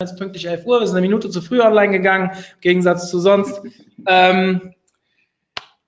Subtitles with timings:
[0.00, 0.80] jetzt pünktlich 11 Uhr.
[0.80, 3.60] Wir sind eine Minute zu früh online gegangen, im Gegensatz zu sonst.
[4.06, 4.74] Ähm,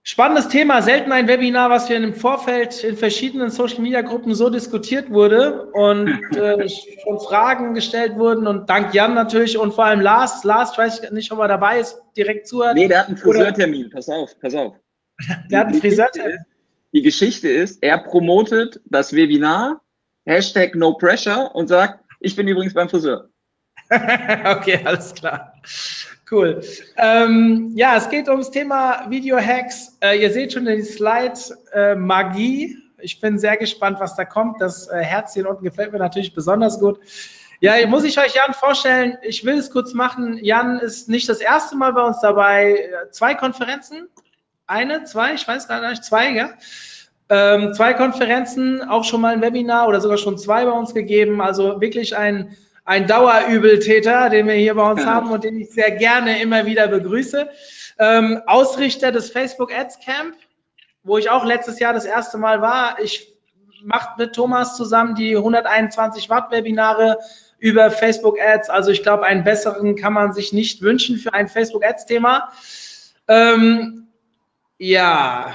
[0.02, 4.48] spannendes Thema, selten ein Webinar, was wir im Vorfeld in verschiedenen Social Media Gruppen so
[4.48, 10.00] diskutiert wurde und äh, schon Fragen gestellt wurden und dank Jan natürlich und vor allem
[10.00, 10.44] Lars.
[10.44, 12.76] Lars, ich weiß nicht, ob er dabei ist, direkt zuhört.
[12.76, 14.76] Nee, der hat einen Friseurtermin, pass auf, pass auf.
[15.50, 16.38] der hat einen Friseurtermin.
[16.94, 19.82] Die Geschichte ist, er promotet das Webinar,
[20.24, 23.28] Hashtag No Pressure und sagt, ich bin übrigens beim Friseur.
[23.90, 25.54] okay, alles klar.
[26.30, 26.60] Cool.
[26.96, 29.96] Ähm, ja, es geht ums Thema Video-Hacks.
[30.00, 31.38] Äh, ihr seht schon den Slide
[31.72, 32.76] äh, Magie.
[32.98, 34.60] Ich bin sehr gespannt, was da kommt.
[34.60, 36.98] Das äh, Herzchen unten gefällt mir natürlich besonders gut.
[37.60, 39.18] Ja, muss ich euch Jan vorstellen.
[39.22, 40.38] Ich will es kurz machen.
[40.42, 42.90] Jan ist nicht das erste Mal bei uns dabei.
[43.12, 44.08] Zwei Konferenzen.
[44.66, 46.50] Eine, zwei, ich weiß gar nicht, zwei, ja.
[47.28, 51.40] Ähm, zwei Konferenzen, auch schon mal ein Webinar oder sogar schon zwei bei uns gegeben.
[51.40, 55.90] Also wirklich ein ein Dauerübeltäter, den wir hier bei uns haben und den ich sehr
[55.90, 57.50] gerne immer wieder begrüße.
[57.98, 60.34] Ähm, Ausrichter des Facebook Ads Camp,
[61.02, 63.00] wo ich auch letztes Jahr das erste Mal war.
[63.02, 63.34] Ich
[63.82, 67.18] mache mit Thomas zusammen die 121 Watt Webinare
[67.58, 68.70] über Facebook Ads.
[68.70, 72.52] Also ich glaube, einen besseren kann man sich nicht wünschen für ein Facebook Ads Thema.
[73.26, 74.06] Ähm,
[74.78, 75.52] ja,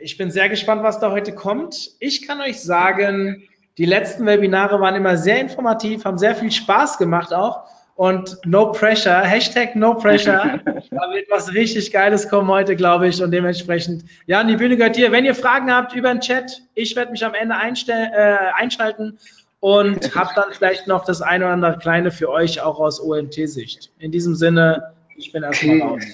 [0.00, 1.92] ich bin sehr gespannt, was da heute kommt.
[2.00, 3.48] Ich kann euch sagen,
[3.78, 7.64] die letzten Webinare waren immer sehr informativ, haben sehr viel Spaß gemacht auch.
[7.96, 10.60] Und no pressure, Hashtag no pressure.
[10.64, 13.22] da wird was richtig Geiles kommen heute, glaube ich.
[13.22, 15.12] Und dementsprechend, ja, die Bühne gehört dir.
[15.12, 19.18] Wenn ihr Fragen habt über den Chat, ich werde mich am Ende äh, einschalten
[19.60, 23.92] und habe dann vielleicht noch das eine oder andere Kleine für euch auch aus OMT-Sicht.
[23.98, 26.04] In diesem Sinne, ich bin erstmal raus.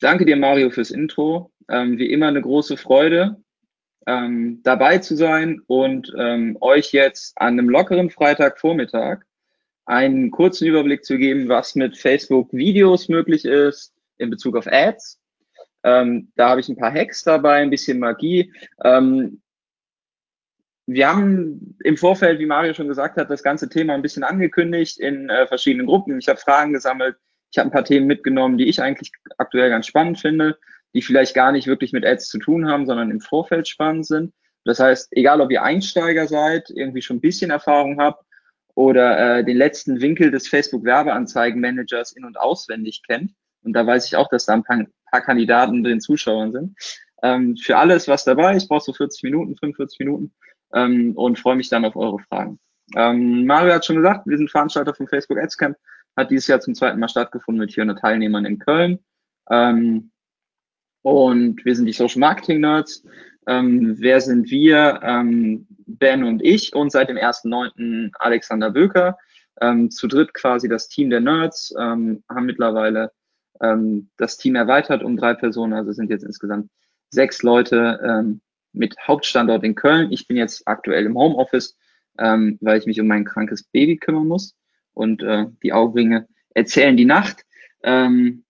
[0.00, 1.50] Danke dir, Mario, fürs Intro.
[1.68, 3.36] Ähm, wie immer eine große Freude
[4.06, 9.20] ähm, dabei zu sein und ähm, euch jetzt an einem lockeren Freitagvormittag
[9.84, 15.20] einen kurzen Überblick zu geben, was mit Facebook Videos möglich ist in Bezug auf Ads.
[15.82, 18.52] Ähm, da habe ich ein paar Hacks dabei, ein bisschen Magie.
[18.82, 19.40] Ähm,
[20.86, 24.98] wir haben im Vorfeld, wie Mario schon gesagt hat, das ganze Thema ein bisschen angekündigt
[24.98, 26.18] in äh, verschiedenen Gruppen.
[26.18, 27.16] Ich habe Fragen gesammelt.
[27.50, 30.56] Ich habe ein paar Themen mitgenommen, die ich eigentlich aktuell ganz spannend finde
[30.96, 34.32] die vielleicht gar nicht wirklich mit Ads zu tun haben, sondern im Vorfeld spannend sind.
[34.64, 38.24] Das heißt, egal ob ihr Einsteiger seid, irgendwie schon ein bisschen Erfahrung habt
[38.74, 44.06] oder äh, den letzten Winkel des Facebook Werbeanzeigenmanagers in- und auswendig kennt, und da weiß
[44.06, 46.78] ich auch, dass da ein paar, paar Kandidaten den Zuschauern sind.
[47.22, 48.56] Ähm, für alles was dabei.
[48.56, 50.32] Ich brauche so 40 Minuten, 45 Minuten
[50.72, 52.58] ähm, und freue mich dann auf eure Fragen.
[52.94, 55.76] Ähm, Mario hat schon gesagt, wir sind Veranstalter vom Facebook Ads Camp,
[56.16, 58.98] hat dieses Jahr zum zweiten Mal stattgefunden mit 400 Teilnehmern in Köln.
[59.50, 60.10] Ähm,
[61.06, 63.04] und wir sind die Social Marketing Nerds.
[63.46, 64.98] Ähm, wer sind wir?
[65.04, 68.10] Ähm, ben und ich und seit dem 1.9.
[68.18, 69.16] Alexander Böker.
[69.60, 73.12] Ähm, zu dritt quasi das Team der Nerds, ähm, haben mittlerweile
[73.60, 76.70] ähm, das Team erweitert um drei Personen, also sind jetzt insgesamt
[77.10, 78.40] sechs Leute ähm,
[78.72, 80.10] mit Hauptstandort in Köln.
[80.10, 81.76] Ich bin jetzt aktuell im Homeoffice,
[82.16, 84.56] weil ich mich um mein krankes Baby kümmern muss
[84.92, 87.44] und äh, die Augenringe erzählen die Nacht.
[87.84, 88.45] Ähm,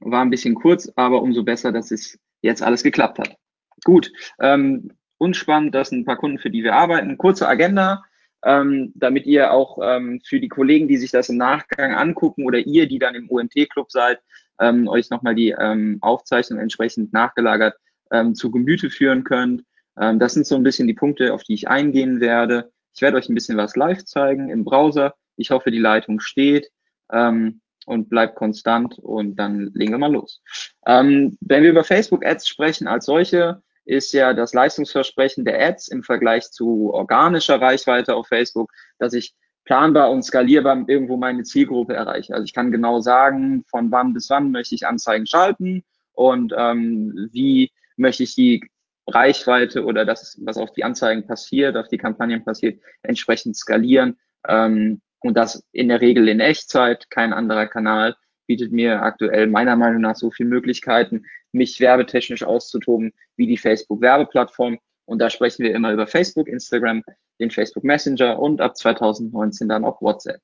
[0.00, 3.36] war ein bisschen kurz, aber umso besser, dass es jetzt alles geklappt hat.
[3.84, 7.18] Gut, ähm, uns spannend, das sind ein paar Kunden, für die wir arbeiten.
[7.18, 8.02] Kurze Agenda,
[8.44, 12.58] ähm, damit ihr auch ähm, für die Kollegen, die sich das im Nachgang angucken oder
[12.58, 14.20] ihr, die dann im UMT-Club seid,
[14.58, 17.74] ähm, euch nochmal die ähm, Aufzeichnung entsprechend nachgelagert
[18.10, 19.64] ähm, zu Gemüte führen könnt.
[19.98, 22.72] Ähm, das sind so ein bisschen die Punkte, auf die ich eingehen werde.
[22.94, 25.14] Ich werde euch ein bisschen was live zeigen im Browser.
[25.36, 26.70] Ich hoffe, die Leitung steht.
[27.12, 30.40] Ähm, und bleibt konstant und dann legen wir mal los.
[30.86, 35.88] Ähm, wenn wir über Facebook Ads sprechen als solche, ist ja das Leistungsversprechen der Ads
[35.88, 39.34] im Vergleich zu organischer Reichweite auf Facebook, dass ich
[39.64, 42.32] planbar und skalierbar irgendwo meine Zielgruppe erreiche.
[42.32, 47.28] Also ich kann genau sagen, von wann bis wann möchte ich Anzeigen schalten und ähm,
[47.32, 48.70] wie möchte ich die
[49.08, 54.16] Reichweite oder das, was auf die Anzeigen passiert, auf die Kampagnen passiert, entsprechend skalieren.
[54.46, 57.10] Ähm, und das in der Regel in Echtzeit.
[57.10, 58.16] Kein anderer Kanal
[58.46, 64.78] bietet mir aktuell meiner Meinung nach so viele Möglichkeiten, mich werbetechnisch auszutoben wie die Facebook-Werbeplattform.
[65.04, 67.02] Und da sprechen wir immer über Facebook, Instagram,
[67.38, 70.40] den Facebook Messenger und ab 2019 dann auch WhatsApp.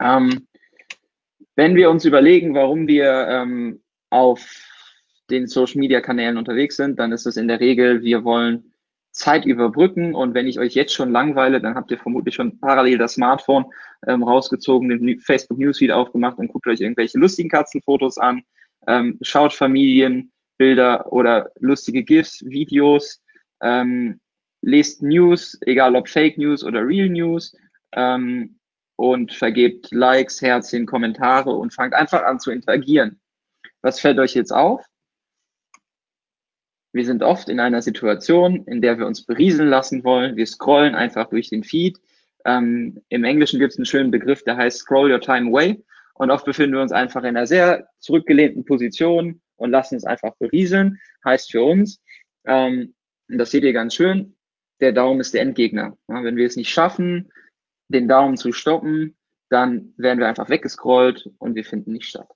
[0.00, 0.46] Ähm,
[1.54, 4.66] wenn wir uns überlegen, warum wir ähm, auf
[5.30, 8.72] den Social Media Kanälen unterwegs sind, dann ist es in der Regel, wir wollen
[9.16, 10.14] Zeit überbrücken.
[10.14, 13.64] Und wenn ich euch jetzt schon langweile, dann habt ihr vermutlich schon parallel das Smartphone
[14.06, 18.42] ähm, rausgezogen, den Facebook Newsfeed aufgemacht und guckt euch irgendwelche lustigen Katzenfotos an,
[18.86, 23.22] ähm, schaut Familienbilder oder lustige GIFs, Videos,
[23.62, 24.20] ähm,
[24.62, 27.56] lest News, egal ob Fake News oder Real News,
[27.92, 28.58] ähm,
[28.96, 33.20] und vergebt Likes, Herzchen, Kommentare und fangt einfach an zu interagieren.
[33.82, 34.84] Was fällt euch jetzt auf?
[36.96, 40.34] Wir sind oft in einer Situation, in der wir uns berieseln lassen wollen.
[40.36, 41.98] Wir scrollen einfach durch den Feed.
[42.46, 45.84] Ähm, Im Englischen gibt es einen schönen Begriff, der heißt Scroll Your Time Away.
[46.14, 50.34] Und oft befinden wir uns einfach in einer sehr zurückgelehnten Position und lassen uns einfach
[50.38, 50.98] berieseln.
[51.22, 52.00] Heißt für uns,
[52.46, 52.94] ähm,
[53.28, 54.34] das seht ihr ganz schön,
[54.80, 55.98] der Daumen ist der Endgegner.
[56.08, 57.30] Ja, wenn wir es nicht schaffen,
[57.88, 59.18] den Daumen zu stoppen,
[59.50, 62.30] dann werden wir einfach weggescrollt und wir finden nicht statt.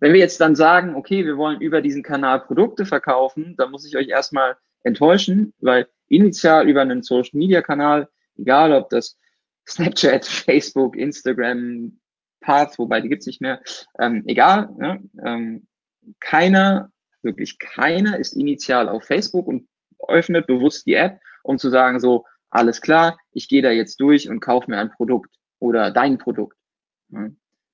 [0.00, 3.86] Wenn wir jetzt dann sagen, okay, wir wollen über diesen Kanal Produkte verkaufen, dann muss
[3.86, 9.18] ich euch erstmal enttäuschen, weil initial über einen Social Media Kanal, egal ob das
[9.68, 11.98] Snapchat, Facebook, Instagram,
[12.40, 13.60] Path, wobei die gibt's nicht mehr,
[13.98, 15.02] ähm, egal, ne?
[15.24, 15.66] ähm,
[16.18, 16.90] keiner,
[17.22, 19.68] wirklich keiner ist initial auf Facebook und
[20.08, 24.28] öffnet bewusst die App, um zu sagen, so, alles klar, ich gehe da jetzt durch
[24.28, 26.56] und kaufe mir ein Produkt oder dein Produkt.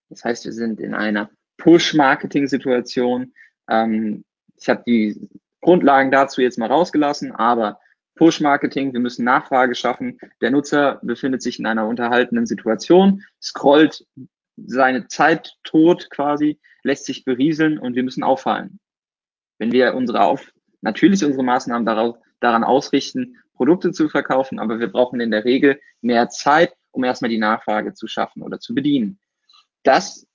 [0.08, 3.32] Das heißt, wir sind in einer Push-Marketing-Situation.
[3.68, 4.24] Ähm,
[4.56, 5.28] ich habe die
[5.60, 7.78] Grundlagen dazu jetzt mal rausgelassen, aber
[8.16, 10.18] Push-Marketing, wir müssen Nachfrage schaffen.
[10.40, 14.06] Der Nutzer befindet sich in einer unterhaltenen Situation, scrollt
[14.56, 18.80] seine Zeit tot quasi, lässt sich berieseln und wir müssen auffallen.
[19.58, 24.88] Wenn wir unsere auf, natürlich unsere Maßnahmen darauf, daran ausrichten, Produkte zu verkaufen, aber wir
[24.88, 29.18] brauchen in der Regel mehr Zeit, um erstmal die Nachfrage zu schaffen oder zu bedienen.
[29.82, 30.26] Das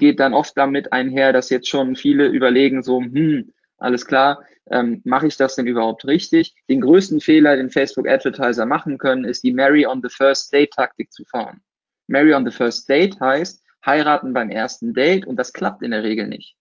[0.00, 5.00] geht dann oft damit einher, dass jetzt schon viele überlegen, so, hm, alles klar, ähm,
[5.04, 6.54] mache ich das denn überhaupt richtig?
[6.68, 10.72] Den größten Fehler, den Facebook Advertiser machen können, ist die Mary on the First Date
[10.72, 11.60] Taktik zu fahren.
[12.08, 16.02] Mary on the First Date heißt heiraten beim ersten Date und das klappt in der
[16.02, 16.56] Regel nicht.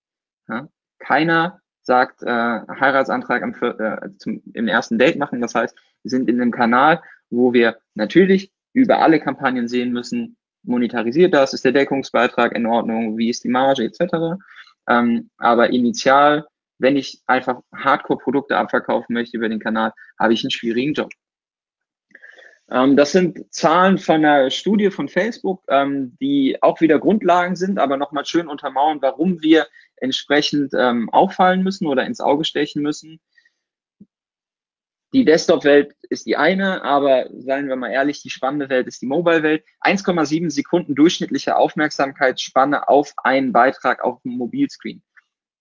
[0.47, 0.69] Ja?
[0.99, 5.41] Keiner sagt, äh, Heiratsantrag am, äh, zum, im ersten Date machen.
[5.41, 10.37] Das heißt, wir sind in einem Kanal, wo wir natürlich über alle Kampagnen sehen müssen,
[10.63, 14.39] monetarisiert das, ist der Deckungsbeitrag in Ordnung, wie ist die Marge etc.
[14.87, 16.45] Ähm, aber initial,
[16.77, 21.11] wenn ich einfach Hardcore-Produkte abverkaufen möchte über den Kanal, habe ich einen schwierigen Job.
[22.71, 27.79] Ähm, das sind Zahlen von einer Studie von Facebook, ähm, die auch wieder Grundlagen sind,
[27.79, 29.67] aber nochmal schön untermauern, warum wir
[29.97, 33.19] entsprechend ähm, auffallen müssen oder ins Auge stechen müssen.
[35.11, 39.07] Die Desktop-Welt ist die eine, aber seien wir mal ehrlich, die spannende Welt ist die
[39.07, 39.63] Mobile-Welt.
[39.81, 45.01] 1,7 Sekunden durchschnittliche Aufmerksamkeitsspanne auf einen Beitrag auf dem Mobilscreen.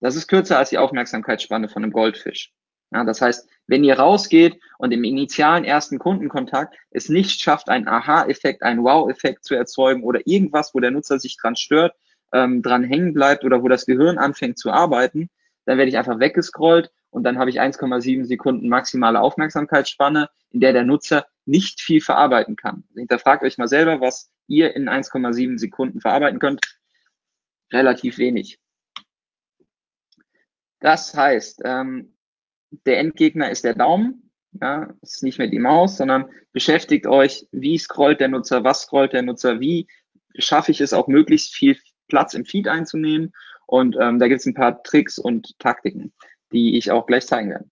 [0.01, 2.53] Das ist kürzer als die Aufmerksamkeitsspanne von einem Goldfisch.
[2.93, 7.89] Ja, das heißt, wenn ihr rausgeht und im initialen ersten Kundenkontakt es nicht schafft, einen
[7.89, 11.95] Aha-Effekt, einen Wow-Effekt zu erzeugen oder irgendwas, wo der Nutzer sich dran stört,
[12.33, 15.31] ähm, dran hängen bleibt oder wo das Gehirn anfängt zu arbeiten,
[15.65, 20.73] dann werde ich einfach weggescrollt und dann habe ich 1,7 Sekunden maximale Aufmerksamkeitsspanne, in der
[20.73, 22.85] der Nutzer nicht viel verarbeiten kann.
[22.95, 26.61] Hinterfragt euch mal selber, was ihr in 1,7 Sekunden verarbeiten könnt.
[27.73, 28.59] Relativ wenig.
[30.81, 32.15] Das heißt, ähm,
[32.87, 34.31] der Endgegner ist der Daumen.
[34.61, 39.13] Ja, ist nicht mehr die Maus, sondern beschäftigt euch, wie scrollt der Nutzer, was scrollt
[39.13, 39.87] der Nutzer, wie
[40.37, 41.77] schaffe ich es auch möglichst viel
[42.09, 43.33] Platz im Feed einzunehmen.
[43.67, 46.13] Und ähm, da gibt es ein paar Tricks und Taktiken,
[46.53, 47.67] die ich auch gleich zeigen werde.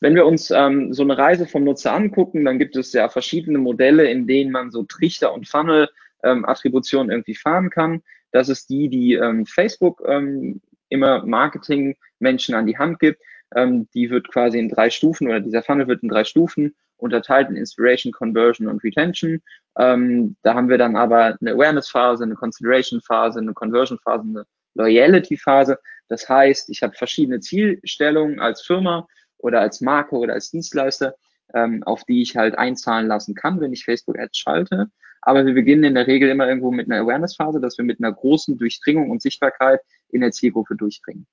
[0.00, 3.58] Wenn wir uns ähm, so eine Reise vom Nutzer angucken, dann gibt es ja verschiedene
[3.58, 5.88] Modelle, in denen man so Trichter und Funnel
[6.22, 8.02] ähm, irgendwie fahren kann.
[8.30, 13.22] Das ist die, die ähm, Facebook ähm, immer Marketing-Menschen an die Hand gibt.
[13.54, 17.50] Ähm, die wird quasi in drei Stufen oder dieser Funnel wird in drei Stufen unterteilt
[17.50, 19.40] in Inspiration, Conversion und Retention.
[19.78, 24.44] Ähm, da haben wir dann aber eine Awareness-Phase, eine Consideration-Phase, eine Conversion-Phase, eine
[24.74, 25.78] Loyalty-Phase.
[26.08, 29.06] Das heißt, ich habe verschiedene Zielstellungen als Firma
[29.38, 31.14] oder als Marke oder als Dienstleister,
[31.54, 34.90] ähm, auf die ich halt einzahlen lassen kann, wenn ich Facebook Ads schalte.
[35.22, 38.12] Aber wir beginnen in der Regel immer irgendwo mit einer Awareness-Phase, dass wir mit einer
[38.12, 41.26] großen Durchdringung und Sichtbarkeit in der Zielgruppe durchdringen.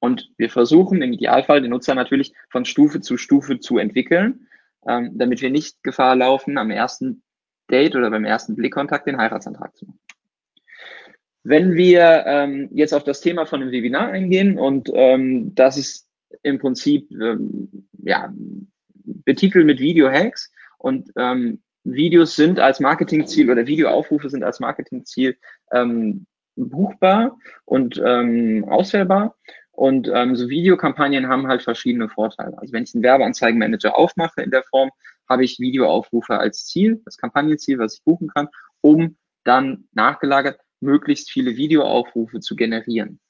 [0.00, 4.48] Und wir versuchen im Idealfall den Nutzer natürlich von Stufe zu Stufe zu entwickeln,
[4.86, 7.22] ähm, damit wir nicht Gefahr laufen, am ersten
[7.70, 10.03] Date oder beim ersten Blickkontakt den Heiratsantrag zu machen.
[11.44, 16.08] Wenn wir ähm, jetzt auf das Thema von dem Webinar eingehen und ähm, das ist
[16.42, 18.32] im Prinzip ähm, ja,
[19.04, 25.36] betitelt mit Video-Hacks und ähm, Videos sind als Marketingziel oder Videoaufrufe sind als Marketingziel
[25.70, 27.36] ähm, buchbar
[27.66, 29.36] und ähm, auswählbar.
[29.70, 32.56] Und ähm, so Videokampagnen haben halt verschiedene Vorteile.
[32.58, 34.90] Also wenn ich einen Werbeanzeigenmanager aufmache in der Form,
[35.28, 38.48] habe ich Videoaufrufe als Ziel, das Kampagnenziel, was ich buchen kann,
[38.80, 43.20] um dann nachgelagert möglichst viele Videoaufrufe zu generieren.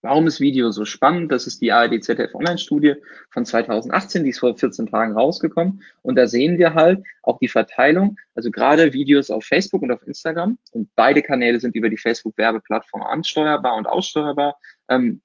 [0.00, 1.32] Warum ist Video so spannend?
[1.32, 2.94] Das ist die ARD ZDF Online-Studie
[3.30, 5.82] von 2018, die ist vor 14 Tagen rausgekommen.
[6.02, 10.06] Und da sehen wir halt auch die Verteilung, also gerade Videos auf Facebook und auf
[10.06, 10.56] Instagram.
[10.70, 14.56] Und beide Kanäle sind über die Facebook-Werbeplattform ansteuerbar und aussteuerbar.
[14.88, 15.20] Ähm,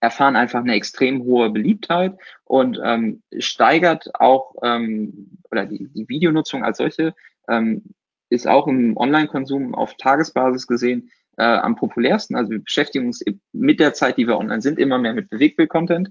[0.00, 6.64] erfahren einfach eine extrem hohe Beliebtheit und ähm, steigert auch, ähm, oder die, die Videonutzung
[6.64, 7.14] als solche
[7.48, 7.82] ähm,
[8.32, 12.34] ist auch im Online-Konsum auf Tagesbasis gesehen äh, am populärsten.
[12.34, 13.22] Also wir beschäftigen uns
[13.52, 16.10] mit der Zeit, die wir online sind, immer mehr mit Bewegtbild-Content.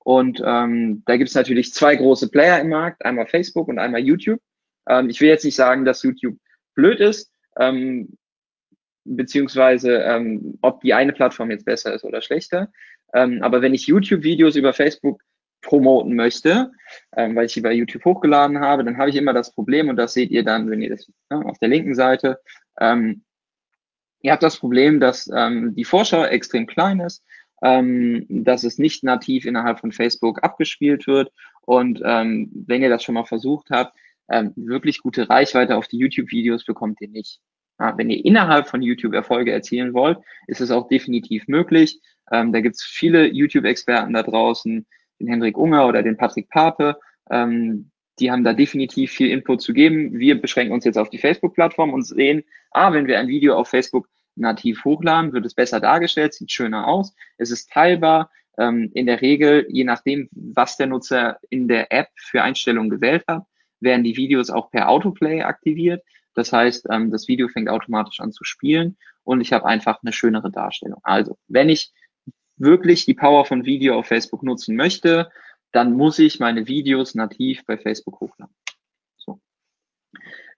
[0.00, 4.00] Und ähm, da gibt es natürlich zwei große Player im Markt, einmal Facebook und einmal
[4.00, 4.40] YouTube.
[4.88, 6.36] Ähm, ich will jetzt nicht sagen, dass YouTube
[6.74, 8.16] blöd ist, ähm,
[9.04, 12.70] beziehungsweise ähm, ob die eine Plattform jetzt besser ist oder schlechter.
[13.12, 15.20] Ähm, aber wenn ich YouTube-Videos über Facebook
[15.62, 16.72] promoten möchte,
[17.16, 19.96] ähm, weil ich sie bei YouTube hochgeladen habe, dann habe ich immer das Problem, und
[19.96, 22.40] das seht ihr dann, wenn ihr das ne, auf der linken Seite,
[22.80, 23.22] ähm,
[24.22, 27.24] Ihr habt das Problem, dass ähm, die Vorschau extrem klein ist,
[27.62, 31.32] ähm, dass es nicht nativ innerhalb von Facebook abgespielt wird.
[31.62, 33.96] Und ähm, wenn ihr das schon mal versucht habt,
[34.28, 37.40] ähm, wirklich gute Reichweite auf die YouTube-Videos bekommt ihr nicht.
[37.78, 41.98] Ja, wenn ihr innerhalb von YouTube Erfolge erzielen wollt, ist es auch definitiv möglich.
[42.30, 44.86] Ähm, da gibt es viele YouTube-Experten da draußen,
[45.20, 46.98] den Hendrik Unger oder den Patrick Pape,
[47.30, 50.18] ähm, die haben da definitiv viel Input zu geben.
[50.18, 53.68] Wir beschränken uns jetzt auf die Facebook-Plattform und sehen, ah, wenn wir ein Video auf
[53.68, 58.30] Facebook nativ hochladen, wird es besser dargestellt, sieht schöner aus, es ist teilbar.
[58.58, 63.24] Ähm, in der Regel, je nachdem, was der Nutzer in der App für Einstellungen gewählt
[63.26, 63.44] hat,
[63.80, 66.02] werden die Videos auch per Autoplay aktiviert.
[66.34, 70.12] Das heißt, ähm, das Video fängt automatisch an zu spielen und ich habe einfach eine
[70.12, 71.00] schönere Darstellung.
[71.04, 71.92] Also, wenn ich
[72.60, 75.30] wirklich die Power von Video auf Facebook nutzen möchte,
[75.72, 78.54] dann muss ich meine Videos nativ bei Facebook hochladen.
[79.16, 79.40] So.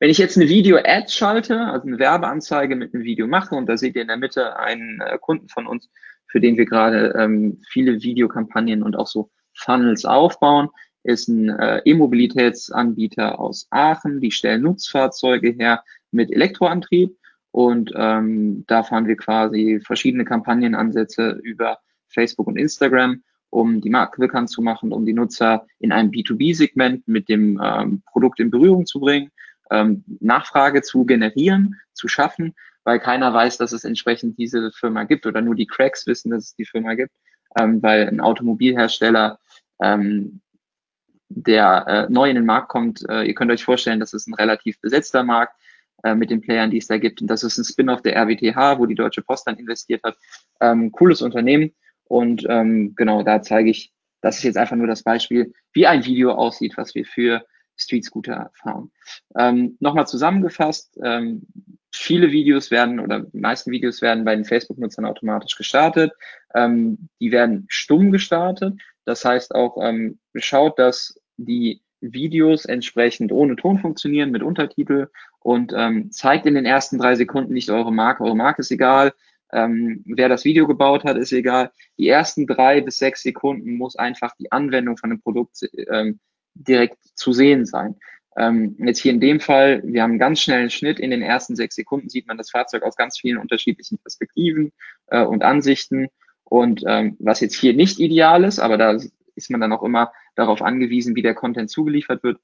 [0.01, 3.77] Wenn ich jetzt eine Video-Ad schalte, also eine Werbeanzeige mit einem Video mache, und da
[3.77, 5.91] seht ihr in der Mitte einen äh, Kunden von uns,
[6.27, 10.71] für den wir gerade ähm, viele Videokampagnen und auch so Funnels aufbauen,
[11.05, 14.21] ist ein äh, E-Mobilitätsanbieter aus Aachen.
[14.21, 17.17] Die stellen Nutzfahrzeuge her mit Elektroantrieb
[17.51, 21.79] und ähm, da fahren wir quasi verschiedene Kampagnenansätze über
[22.13, 27.07] Facebook und Instagram um die Marke bekannt zu machen, um die Nutzer in einem B2B-Segment
[27.07, 29.31] mit dem ähm, Produkt in Berührung zu bringen,
[29.71, 32.55] ähm, Nachfrage zu generieren, zu schaffen,
[32.85, 36.45] weil keiner weiß, dass es entsprechend diese Firma gibt oder nur die Cracks wissen, dass
[36.45, 37.13] es die Firma gibt,
[37.59, 39.39] ähm, weil ein Automobilhersteller,
[39.83, 40.41] ähm,
[41.29, 44.35] der äh, neu in den Markt kommt, äh, ihr könnt euch vorstellen, das ist ein
[44.35, 45.55] relativ besetzter Markt
[46.05, 47.21] äh, mit den Playern, die es da gibt.
[47.21, 50.17] Und das ist ein Spin-off der RWTH, wo die Deutsche Post dann investiert hat.
[50.61, 51.75] Ähm, cooles Unternehmen,
[52.13, 53.91] und ähm, genau, da zeige ich,
[54.21, 57.43] das ist jetzt einfach nur das Beispiel, wie ein Video aussieht, was wir für
[57.75, 58.93] Street Scooter fahren.
[59.35, 61.47] Ähm, Nochmal zusammengefasst, ähm,
[61.91, 66.13] viele Videos werden oder die meisten Videos werden bei den Facebook-Nutzern automatisch gestartet.
[66.55, 68.79] Ähm, die werden stumm gestartet.
[69.07, 75.73] Das heißt auch, ähm, schaut, dass die Videos entsprechend ohne Ton funktionieren mit Untertitel und
[75.75, 78.23] ähm, zeigt in den ersten drei Sekunden nicht eure Marke.
[78.23, 79.15] Eure Marke ist egal.
[79.53, 81.71] Ähm, wer das Video gebaut hat, ist egal.
[81.99, 86.21] Die ersten drei bis sechs Sekunden muss einfach die Anwendung von dem Produkt ähm,
[86.55, 87.97] direkt zu sehen sein.
[88.37, 90.99] Ähm, jetzt hier in dem Fall, wir haben einen ganz schnellen Schnitt.
[90.99, 94.73] In den ersten sechs Sekunden sieht man das Fahrzeug aus ganz vielen unterschiedlichen Perspektiven
[95.09, 96.09] äh, und Ansichten.
[96.45, 98.97] Und ähm, was jetzt hier nicht ideal ist, aber da
[99.35, 102.39] ist man dann auch immer darauf angewiesen, wie der Content zugeliefert wird.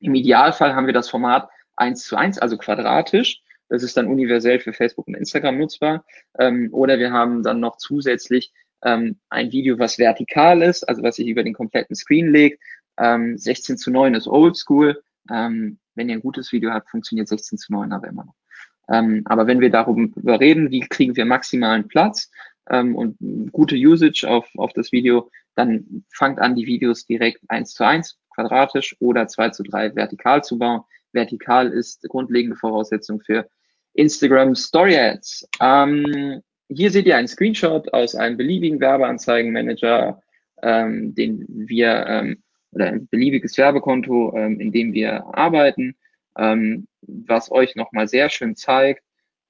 [0.00, 3.42] Im Idealfall haben wir das Format eins zu eins, also quadratisch.
[3.68, 6.04] Das ist dann universell für Facebook und Instagram nutzbar.
[6.38, 11.16] Ähm, oder wir haben dann noch zusätzlich ähm, ein Video, was vertikal ist, also was
[11.16, 12.62] sich über den kompletten Screen legt.
[12.98, 15.02] Ähm, 16 zu 9 ist oldschool.
[15.30, 18.34] Ähm, wenn ihr ein gutes Video habt, funktioniert 16 zu 9 aber immer noch.
[18.90, 22.30] Ähm, aber wenn wir darüber reden, wie kriegen wir maximalen Platz
[22.70, 23.16] ähm, und
[23.52, 28.18] gute Usage auf, auf das Video, dann fangt an, die Videos direkt eins zu eins
[28.34, 30.82] quadratisch oder zwei zu drei vertikal zu bauen.
[31.12, 33.48] Vertikal ist grundlegende Voraussetzung für
[33.98, 35.48] Instagram Story Ads.
[35.60, 40.22] Ähm, hier seht ihr einen Screenshot aus einem beliebigen Werbeanzeigenmanager,
[40.62, 45.96] ähm, den wir, ähm, oder ein beliebiges Werbekonto, ähm, in dem wir arbeiten,
[46.36, 49.02] ähm, was euch nochmal sehr schön zeigt,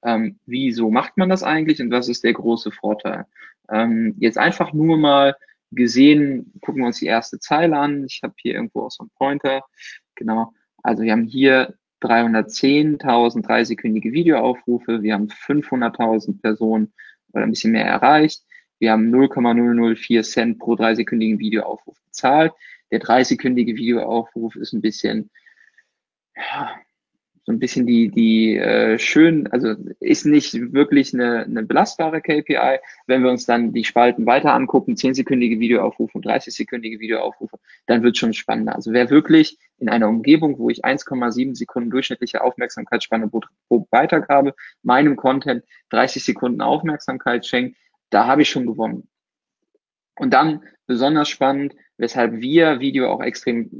[0.02, 3.26] ähm, wieso macht man das eigentlich und was ist der große Vorteil.
[3.71, 5.37] Ähm, jetzt einfach nur mal
[5.73, 8.07] gesehen, gucken wir uns die erste Zeile an.
[8.07, 9.67] Ich habe hier irgendwo auch so einen Pointer.
[10.14, 10.55] Genau.
[10.83, 15.02] Also wir haben hier 310.000 dreisekündige Videoaufrufe.
[15.02, 16.93] Wir haben 500.000 Personen
[17.33, 18.43] oder ein bisschen mehr erreicht.
[18.78, 22.52] Wir haben 0,004 Cent pro dreisekündigen Videoaufruf bezahlt.
[22.90, 25.31] Der dreisekündige Videoaufruf ist ein bisschen,
[26.37, 26.78] ja,
[27.49, 32.78] so ein bisschen die, die äh, schön, also ist nicht wirklich eine, eine belastbare KPI.
[33.07, 38.19] Wenn wir uns dann die Spalten weiter angucken, 10-sekündige Videoaufrufe und 30-sekündige Videoaufrufe, dann wird
[38.19, 38.75] schon spannender.
[38.75, 44.28] Also wer wirklich in einer Umgebung, wo ich 1,7 Sekunden durchschnittliche Aufmerksamkeitsspanne pro, pro Beitrag
[44.28, 47.78] habe, meinem Content 30 Sekunden Aufmerksamkeit schenkt,
[48.11, 49.09] da habe ich schon gewonnen.
[50.19, 53.71] Und dann besonders spannend, weshalb wir Video auch extrem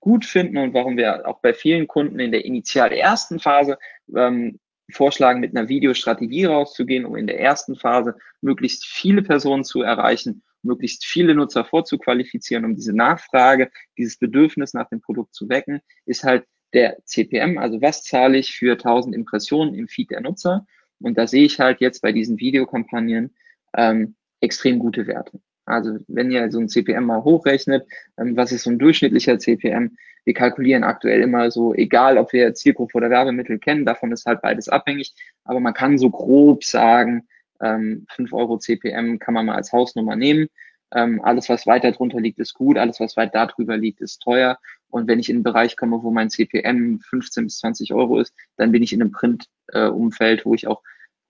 [0.00, 3.78] gut finden und warum wir auch bei vielen Kunden in der initial ersten Phase
[4.14, 4.58] ähm,
[4.90, 10.42] vorschlagen, mit einer Videostrategie rauszugehen, um in der ersten Phase möglichst viele Personen zu erreichen,
[10.62, 16.24] möglichst viele Nutzer vorzuqualifizieren, um diese Nachfrage, dieses Bedürfnis nach dem Produkt zu wecken, ist
[16.24, 20.66] halt der CPM, also was zahle ich für 1000 Impressionen im Feed der Nutzer.
[21.00, 23.34] Und da sehe ich halt jetzt bei diesen Videokampagnen
[23.76, 25.40] ähm, extrem gute Werte.
[25.66, 27.86] Also wenn ihr so ein CPM mal hochrechnet,
[28.18, 29.96] ähm, was ist so ein durchschnittlicher CPM?
[30.24, 34.40] Wir kalkulieren aktuell immer so, egal ob wir Zielgruppe oder Werbemittel kennen, davon ist halt
[34.42, 37.28] beides abhängig, aber man kann so grob sagen,
[37.62, 40.48] ähm, 5 Euro CPM kann man mal als Hausnummer nehmen.
[40.92, 44.58] Ähm, alles, was weiter drunter liegt, ist gut, alles, was weit darüber liegt, ist teuer.
[44.88, 48.32] Und wenn ich in einen Bereich komme, wo mein CPM 15 bis 20 Euro ist,
[48.56, 50.82] dann bin ich in einem Print-Umfeld, äh, wo ich auch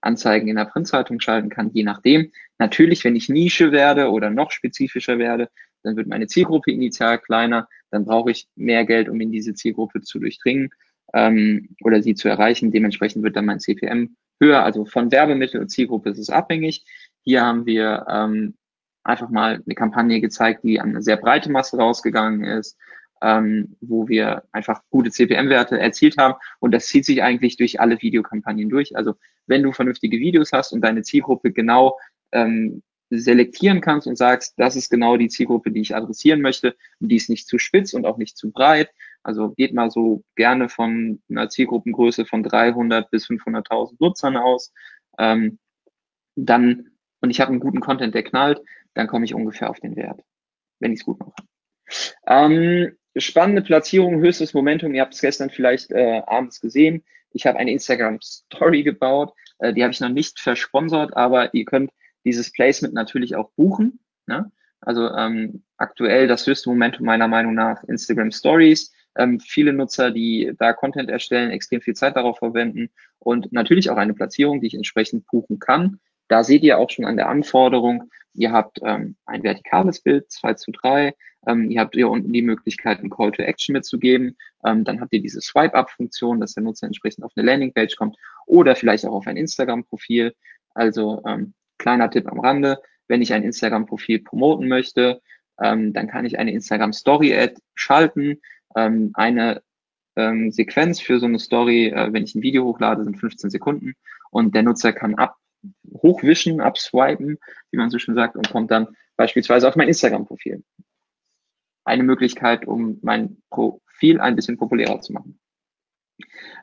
[0.04, 2.30] Anzeigen in der Printzeitung schalten kann, je nachdem.
[2.58, 5.48] Natürlich, wenn ich Nische werde oder noch spezifischer werde,
[5.82, 10.00] dann wird meine Zielgruppe initial kleiner, dann brauche ich mehr Geld, um in diese Zielgruppe
[10.00, 10.70] zu durchdringen
[11.12, 12.72] ähm, oder sie zu erreichen.
[12.72, 14.62] Dementsprechend wird dann mein CPM höher.
[14.64, 16.84] Also von Werbemittel und Zielgruppe ist es abhängig.
[17.22, 18.54] Hier haben wir ähm,
[19.04, 22.78] einfach mal eine Kampagne gezeigt, die an eine sehr breite Masse rausgegangen ist,
[23.22, 26.34] ähm, wo wir einfach gute CPM-Werte erzielt haben.
[26.60, 28.96] Und das zieht sich eigentlich durch alle Videokampagnen durch.
[28.96, 29.14] Also
[29.46, 31.98] wenn du vernünftige Videos hast und deine Zielgruppe genau
[32.32, 37.08] ähm, selektieren kannst und sagst, das ist genau die Zielgruppe, die ich adressieren möchte, und
[37.08, 38.90] die ist nicht zu spitz und auch nicht zu breit.
[39.22, 44.72] Also geht mal so gerne von einer Zielgruppengröße von 300 bis 500.000 Nutzern aus.
[45.18, 45.58] Ähm,
[46.36, 46.90] dann,
[47.20, 48.60] und ich habe einen guten Content, der knallt,
[48.94, 50.20] dann komme ich ungefähr auf den Wert,
[50.80, 51.34] wenn ich es gut mache.
[52.26, 54.94] Ähm, spannende Platzierung, höchstes Momentum.
[54.94, 57.04] Ihr habt es gestern vielleicht äh, abends gesehen.
[57.30, 59.32] Ich habe eine Instagram Story gebaut.
[59.58, 61.90] Äh, die habe ich noch nicht versponsert, aber ihr könnt
[62.24, 64.00] dieses Placement natürlich auch buchen.
[64.26, 64.50] Ne?
[64.80, 68.92] Also ähm, aktuell das höchste Momentum meiner Meinung nach Instagram Stories.
[69.16, 73.96] Ähm, viele Nutzer, die da Content erstellen, extrem viel Zeit darauf verwenden und natürlich auch
[73.96, 76.00] eine Platzierung, die ich entsprechend buchen kann.
[76.28, 80.54] Da seht ihr auch schon an der Anforderung, ihr habt ähm, ein vertikales Bild, 2
[80.54, 81.14] zu 3,
[81.46, 84.36] ähm, ihr habt hier unten die Möglichkeit, einen Call to Action mitzugeben.
[84.64, 88.76] Ähm, dann habt ihr diese Swipe-Up-Funktion, dass der Nutzer entsprechend auf eine Landingpage kommt oder
[88.76, 90.34] vielleicht auch auf ein Instagram-Profil.
[90.74, 95.20] Also ähm, kleiner Tipp am Rande, wenn ich ein Instagram-Profil promoten möchte,
[95.62, 98.40] ähm, dann kann ich eine Instagram-Story-Ad schalten.
[98.76, 99.62] Ähm, eine
[100.16, 103.94] ähm, Sequenz für so eine Story, äh, wenn ich ein Video hochlade, sind 15 Sekunden
[104.30, 105.36] und der Nutzer kann ab
[105.92, 107.38] hochwischen, abswipen,
[107.70, 110.62] wie man so schön sagt, und kommt dann beispielsweise auf mein Instagram-Profil.
[111.84, 115.38] Eine Möglichkeit, um mein Profil ein bisschen populärer zu machen.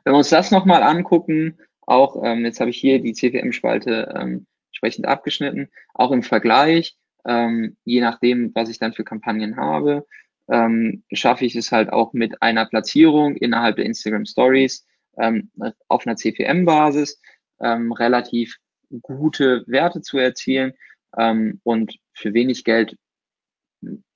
[0.04, 4.46] Wenn wir uns das nochmal angucken, auch ähm, jetzt habe ich hier die CPM-Spalte ähm,
[4.70, 10.06] entsprechend abgeschnitten, auch im Vergleich, ähm, je nachdem, was ich dann für Kampagnen habe,
[10.48, 14.86] ähm, schaffe ich es halt auch mit einer Platzierung innerhalb der Instagram Stories
[15.18, 15.50] ähm,
[15.88, 17.20] auf einer CPM-Basis
[17.60, 18.58] ähm, relativ
[19.00, 20.74] gute Werte zu erzielen
[21.16, 22.96] ähm, und für wenig Geld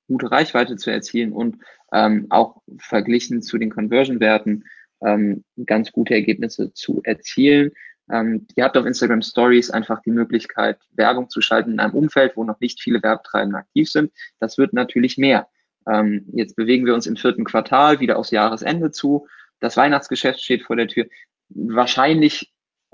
[0.08, 1.58] gute Reichweite zu erzielen und
[1.92, 4.64] ähm, auch verglichen zu den Conversion-Werten
[5.02, 7.72] ähm, ganz gute Ergebnisse zu erzielen.
[8.10, 12.36] Ähm, ihr habt auf Instagram Stories einfach die Möglichkeit, Werbung zu schalten in einem Umfeld,
[12.36, 14.12] wo noch nicht viele Werbetreibende aktiv sind.
[14.38, 15.48] Das wird natürlich mehr.
[15.88, 19.26] Ähm, jetzt bewegen wir uns im vierten Quartal wieder aufs Jahresende zu.
[19.60, 21.06] Das Weihnachtsgeschäft steht vor der Tür.
[21.48, 22.52] Wahrscheinlich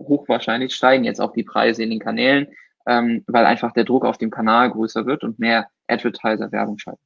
[0.09, 2.49] hochwahrscheinlich steigen jetzt auch die Preise in den Kanälen,
[2.87, 7.03] ähm, weil einfach der Druck auf dem Kanal größer wird und mehr Advertiser Werbung schalten.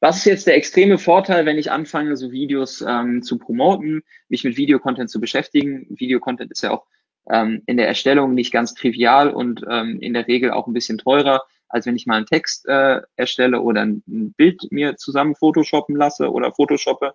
[0.00, 4.44] Was ist jetzt der extreme Vorteil, wenn ich anfange, so Videos ähm, zu promoten, mich
[4.44, 5.86] mit Videocontent zu beschäftigen?
[5.88, 6.86] Videocontent ist ja auch
[7.30, 10.98] ähm, in der Erstellung nicht ganz trivial und ähm, in der Regel auch ein bisschen
[10.98, 15.34] teurer, als wenn ich mal einen Text äh, erstelle oder ein, ein Bild mir zusammen
[15.34, 17.14] photoshoppen lasse oder photoshoppe.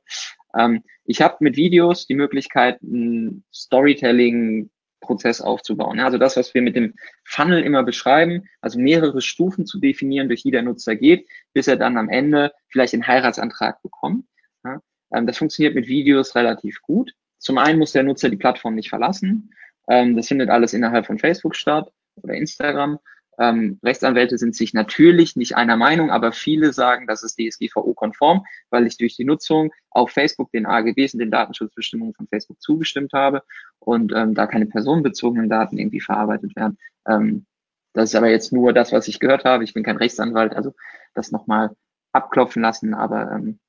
[0.57, 5.99] Ähm, ich habe mit Videos die Möglichkeit, einen Storytelling-Prozess aufzubauen.
[5.99, 10.43] Also das, was wir mit dem Funnel immer beschreiben, also mehrere Stufen zu definieren, durch
[10.43, 14.25] die der Nutzer geht, bis er dann am Ende vielleicht den Heiratsantrag bekommt.
[14.63, 14.79] Ja,
[15.13, 17.13] ähm, das funktioniert mit Videos relativ gut.
[17.39, 19.53] Zum einen muss der Nutzer die Plattform nicht verlassen.
[19.89, 22.99] Ähm, das findet alles innerhalb von Facebook statt oder Instagram.
[23.39, 28.85] Ähm, Rechtsanwälte sind sich natürlich nicht einer Meinung, aber viele sagen, das ist DSGVO-konform, weil
[28.85, 33.43] ich durch die Nutzung auf Facebook den AGBs und den Datenschutzbestimmungen von Facebook zugestimmt habe
[33.79, 36.77] und ähm, da keine personenbezogenen Daten irgendwie verarbeitet werden.
[37.07, 37.45] Ähm,
[37.93, 39.63] das ist aber jetzt nur das, was ich gehört habe.
[39.63, 40.73] Ich bin kein Rechtsanwalt, also
[41.13, 41.75] das nochmal
[42.11, 43.59] abklopfen lassen, aber ähm,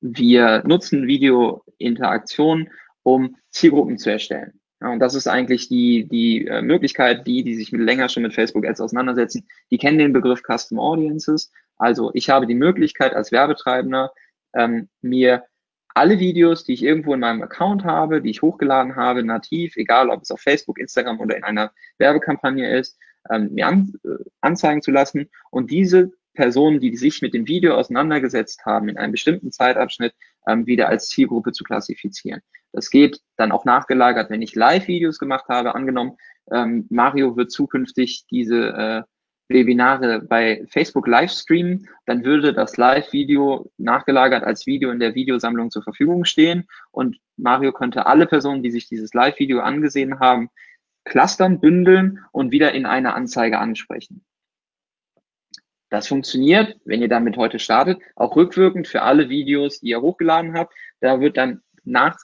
[0.00, 2.70] wir nutzen Videointeraktion,
[3.02, 4.60] um Zielgruppen zu erstellen.
[4.92, 8.66] Und das ist eigentlich die, die äh, Möglichkeit, die, die sich länger schon mit Facebook
[8.66, 11.50] Ads auseinandersetzen, die kennen den Begriff Custom Audiences.
[11.76, 14.12] Also ich habe die Möglichkeit als Werbetreibender,
[14.54, 15.44] ähm, mir
[15.94, 20.10] alle Videos, die ich irgendwo in meinem Account habe, die ich hochgeladen habe, nativ, egal
[20.10, 22.98] ob es auf Facebook, Instagram oder in einer Werbekampagne ist,
[23.30, 24.08] ähm, mir an, äh,
[24.40, 29.12] anzeigen zu lassen und diese Personen, die sich mit dem Video auseinandergesetzt haben, in einem
[29.12, 30.14] bestimmten Zeitabschnitt
[30.46, 32.40] ähm, wieder als Zielgruppe zu klassifizieren.
[32.72, 35.74] Das geht dann auch nachgelagert, wenn ich Live-Videos gemacht habe.
[35.74, 36.16] Angenommen,
[36.50, 39.02] ähm, Mario wird zukünftig diese äh,
[39.48, 45.70] Webinare bei Facebook live streamen, dann würde das Live-Video nachgelagert als Video in der Videosammlung
[45.70, 50.48] zur Verfügung stehen und Mario könnte alle Personen, die sich dieses Live-Video angesehen haben,
[51.04, 54.24] clustern, bündeln und wieder in eine Anzeige ansprechen.
[55.94, 60.58] Das funktioniert, wenn ihr damit heute startet, auch rückwirkend für alle Videos, die ihr hochgeladen
[60.58, 60.74] habt.
[60.98, 62.18] Da wird dann nach,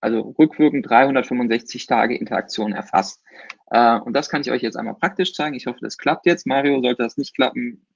[0.00, 3.22] also rückwirkend 365 Tage Interaktion erfasst.
[3.70, 5.54] Äh, und das kann ich euch jetzt einmal praktisch zeigen.
[5.54, 6.44] Ich hoffe, das klappt jetzt.
[6.44, 7.86] Mario, sollte das nicht klappen,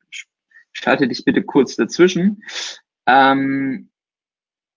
[0.71, 2.45] schalte dich bitte kurz dazwischen.
[3.07, 3.91] Ähm,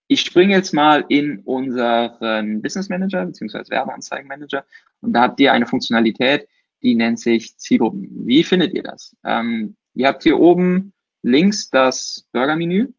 [0.08, 3.69] ich springe jetzt mal in unseren Business Manager bzw.
[3.69, 4.65] Werbeanzeigenmanager
[5.02, 6.48] und da habt ihr eine Funktionalität,
[6.82, 8.10] die nennt sich Zielgruppen.
[8.26, 9.15] Wie findet ihr das?
[9.24, 12.93] Ähm, Ihr habt hier oben links das Burger-Menü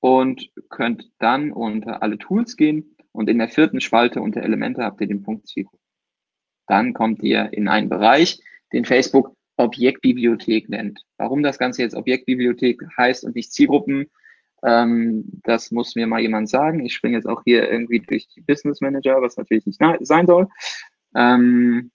[0.00, 5.00] und könnt dann unter alle Tools gehen und in der vierten Spalte unter Elemente habt
[5.00, 5.82] ihr den Punkt Zielgruppe.
[6.66, 8.42] Dann kommt ihr in einen Bereich,
[8.74, 11.02] den Facebook Objektbibliothek nennt.
[11.16, 14.10] Warum das Ganze jetzt Objektbibliothek heißt und nicht Zielgruppen,
[14.62, 16.84] ähm, das muss mir mal jemand sagen.
[16.84, 20.46] Ich springe jetzt auch hier irgendwie durch die Business Manager, was natürlich nicht sein soll.
[21.14, 21.90] Ähm,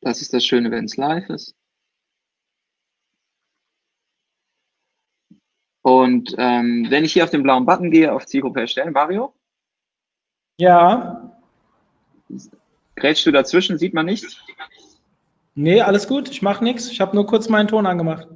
[0.00, 1.54] Das ist das Schöne, wenn es live ist.
[5.82, 9.34] Und ähm, wenn ich hier auf den blauen Button gehe, auf Zielgruppe erstellen, Mario?
[10.58, 11.38] Ja.
[12.96, 13.78] Grätschst du dazwischen?
[13.78, 14.36] Sieht man nichts?
[15.54, 16.28] Nee, alles gut.
[16.28, 16.90] Ich mache nichts.
[16.90, 18.28] Ich habe nur kurz meinen Ton angemacht.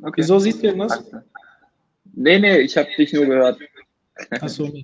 [0.00, 0.12] Okay.
[0.16, 1.04] Wieso siehst du irgendwas?
[2.04, 3.58] Nee, nee, ich habe dich nur gehört.
[4.40, 4.72] Achso.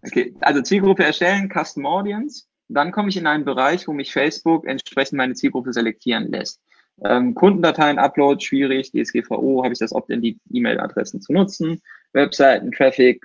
[0.00, 2.44] Okay, also Zielgruppe erstellen, Custom Audience.
[2.68, 6.60] Dann komme ich in einen Bereich, wo mich Facebook entsprechend meine Zielgruppe selektieren lässt.
[7.04, 11.80] Ähm, Kundendateien, Upload, schwierig, DSGVO, habe ich das Opt-in, die E-Mail-Adressen zu nutzen.
[12.12, 13.24] Webseiten, Traffic,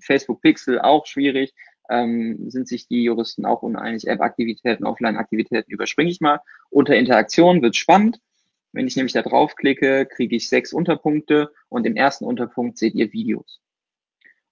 [0.00, 1.54] Facebook Pixel, auch schwierig.
[1.90, 4.06] Ähm, sind sich die Juristen auch uneinig.
[4.06, 6.40] App-Aktivitäten, Offline-Aktivitäten überspringe ich mal.
[6.70, 8.20] Unter Interaktion wird spannend.
[8.72, 13.12] Wenn ich nämlich da draufklicke, kriege ich sechs Unterpunkte und im ersten Unterpunkt seht ihr
[13.12, 13.60] Videos.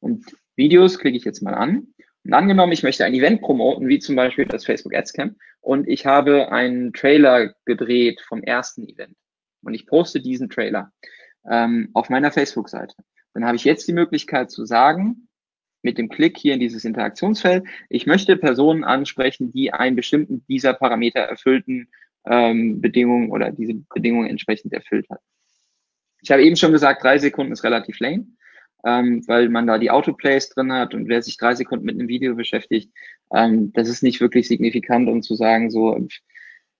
[0.01, 1.89] Und Videos klicke ich jetzt mal an
[2.31, 6.07] angenommen, ich möchte ein Event promoten, wie zum Beispiel das Facebook Ads Camp, und ich
[6.07, 9.17] habe einen Trailer gedreht vom ersten Event
[9.63, 10.93] und ich poste diesen Trailer
[11.49, 12.95] ähm, auf meiner Facebook-Seite.
[13.35, 15.29] Dann habe ich jetzt die Möglichkeit zu sagen,
[15.83, 20.75] mit dem Klick hier in dieses Interaktionsfeld, ich möchte Personen ansprechen, die einen bestimmten dieser
[20.75, 21.89] Parameter erfüllten
[22.25, 25.21] ähm, Bedingungen oder diese Bedingungen entsprechend erfüllt hat.
[26.21, 28.27] Ich habe eben schon gesagt, drei Sekunden ist relativ lame
[28.85, 32.09] ähm, weil man da die Autoplays drin hat und wer sich drei Sekunden mit einem
[32.09, 32.93] Video beschäftigt,
[33.35, 36.07] ähm, das ist nicht wirklich signifikant, um zu sagen, so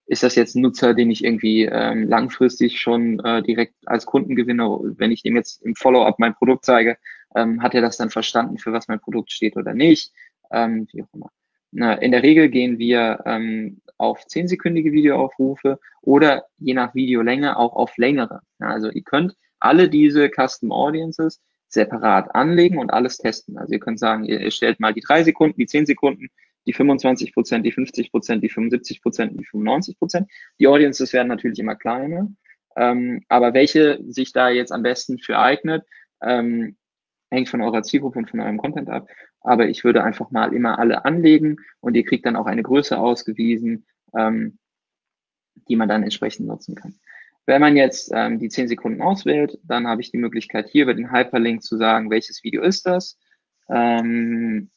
[0.07, 4.37] ist das jetzt ein Nutzer, den ich irgendwie ähm, langfristig schon äh, direkt als Kunden
[4.37, 4.65] gewinne,
[4.99, 6.99] wenn ich dem jetzt im Follow-up mein Produkt zeige,
[7.35, 10.13] ähm, hat er das dann verstanden, für was mein Produkt steht oder nicht,
[10.51, 11.31] ähm, wie auch immer.
[11.71, 17.75] Na, in der Regel gehen wir ähm, auf zehnsekündige Videoaufrufe oder je nach Videolänge auch
[17.75, 18.41] auf längere.
[18.61, 21.41] Ja, also ihr könnt alle diese Custom Audiences
[21.73, 23.57] separat anlegen und alles testen.
[23.59, 26.29] Also ihr könnt sagen, ihr, ihr stellt mal die drei Sekunden, die zehn Sekunden,
[26.67, 30.31] die 25 Prozent, die 50 Prozent, die 75 Prozent, die 95 Prozent.
[30.59, 32.29] Die Audiences werden natürlich immer kleiner.
[32.77, 35.85] Ähm, aber welche sich da jetzt am besten für eignet,
[36.23, 36.77] ähm,
[37.31, 39.09] hängt von eurer Zielgruppe und von eurem Content ab.
[39.41, 42.99] Aber ich würde einfach mal immer alle anlegen und ihr kriegt dann auch eine Größe
[42.99, 44.59] ausgewiesen, ähm,
[45.69, 46.95] die man dann entsprechend nutzen kann.
[47.47, 50.95] Wenn man jetzt ähm, die 10 Sekunden auswählt, dann habe ich die Möglichkeit hier über
[50.95, 53.19] den Hyperlink zu sagen, welches Video ist das.
[53.69, 54.71] Ähm,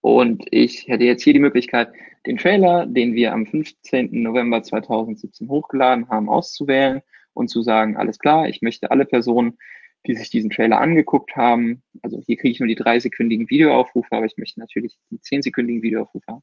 [0.00, 1.92] und ich hätte jetzt hier die Möglichkeit,
[2.26, 4.22] den Trailer, den wir am 15.
[4.22, 7.02] November 2017 hochgeladen haben, auszuwählen
[7.34, 9.58] und zu sagen, alles klar, ich möchte alle Personen,
[10.06, 11.82] die sich diesen Trailer angeguckt haben.
[12.02, 16.26] Also hier kriege ich nur die dreisekündigen Videoaufrufe, aber ich möchte natürlich die zehnsekündigen Videoaufrufe
[16.26, 16.42] haben.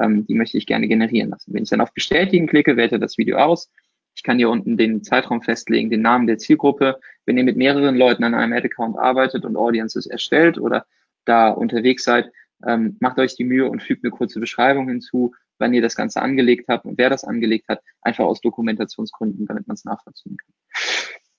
[0.00, 1.54] Ähm, die möchte ich gerne generieren lassen.
[1.54, 3.70] Wenn ich dann auf Bestätigen klicke, wählt er das Video aus.
[4.14, 6.98] Ich kann hier unten den Zeitraum festlegen, den Namen der Zielgruppe.
[7.26, 10.86] Wenn ihr mit mehreren Leuten an einem Ad-Account arbeitet und Audiences erstellt oder
[11.26, 12.30] da unterwegs seid,
[12.66, 16.22] ähm, macht euch die Mühe und fügt eine kurze Beschreibung hinzu, wann ihr das Ganze
[16.22, 20.54] angelegt habt und wer das angelegt hat, einfach aus Dokumentationsgründen, damit man es nachvollziehen kann.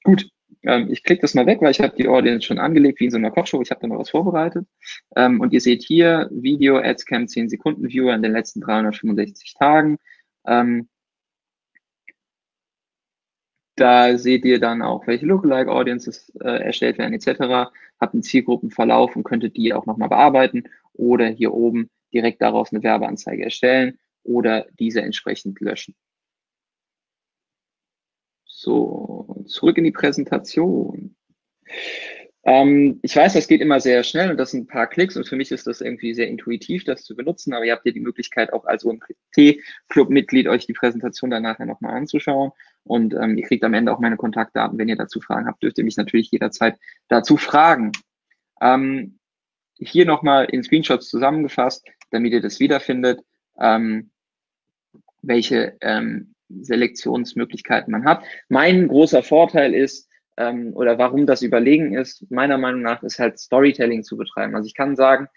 [0.04, 0.30] Gut,
[0.64, 3.12] ähm, ich klicke das mal weg, weil ich habe die Audience schon angelegt, wie in
[3.12, 3.62] so einer Kochshow.
[3.62, 4.68] Ich habe da noch was vorbereitet.
[5.16, 9.98] Ähm, und ihr seht hier Video Adscam 10 Sekunden Viewer in den letzten 365 Tagen.
[10.46, 10.90] Ähm,
[13.76, 17.72] da seht ihr dann auch, welche Lookalike Audiences äh, erstellt werden etc.
[18.00, 22.82] Habt einen Zielgruppenverlauf und könntet die auch nochmal bearbeiten oder hier oben direkt daraus eine
[22.84, 25.96] Werbeanzeige erstellen oder diese entsprechend löschen.
[28.68, 31.16] So, zurück in die Präsentation.
[32.44, 35.26] Ähm, ich weiß, das geht immer sehr schnell und das sind ein paar Klicks und
[35.26, 38.02] für mich ist das irgendwie sehr intuitiv, das zu benutzen, aber ihr habt ja die
[38.02, 42.52] Möglichkeit auch als OMT-Club-Mitglied euch die Präsentation dann nachher nochmal anzuschauen
[42.84, 44.78] und ähm, ihr kriegt am Ende auch meine Kontaktdaten.
[44.78, 46.76] Wenn ihr dazu Fragen habt, dürft ihr mich natürlich jederzeit
[47.08, 47.94] dazu fragen.
[48.60, 49.18] Ähm,
[49.78, 53.22] hier nochmal in Screenshots zusammengefasst, damit ihr das wiederfindet,
[53.62, 54.12] ähm,
[55.22, 58.24] welche ähm, Selektionsmöglichkeiten man hat.
[58.50, 63.40] Mein großer Vorteil ist, ähm, oder warum das überlegen ist, meiner Meinung nach, ist halt
[63.40, 64.56] Storytelling zu betreiben.
[64.56, 65.28] Also ich kann sagen,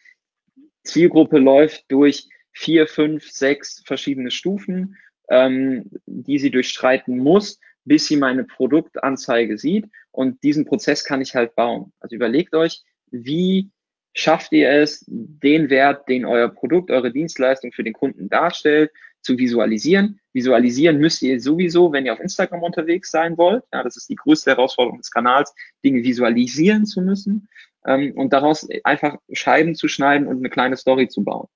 [0.85, 4.97] Zielgruppe läuft durch vier, fünf, sechs verschiedene Stufen,
[5.29, 9.87] ähm, die sie durchstreiten muss, bis sie meine Produktanzeige sieht.
[10.11, 11.93] Und diesen Prozess kann ich halt bauen.
[12.01, 13.71] Also überlegt euch, wie
[14.13, 18.91] schafft ihr es, den Wert, den euer Produkt, eure Dienstleistung für den Kunden darstellt,
[19.23, 20.21] zu visualisieren.
[20.33, 23.65] Visualisieren müsst ihr sowieso, wenn ihr auf Instagram unterwegs sein wollt.
[23.73, 25.55] Ja, das ist die größte Herausforderung des Kanals,
[25.85, 27.49] Dinge visualisieren zu müssen
[27.87, 31.49] ähm, und daraus einfach Scheiben zu schneiden und eine kleine Story zu bauen.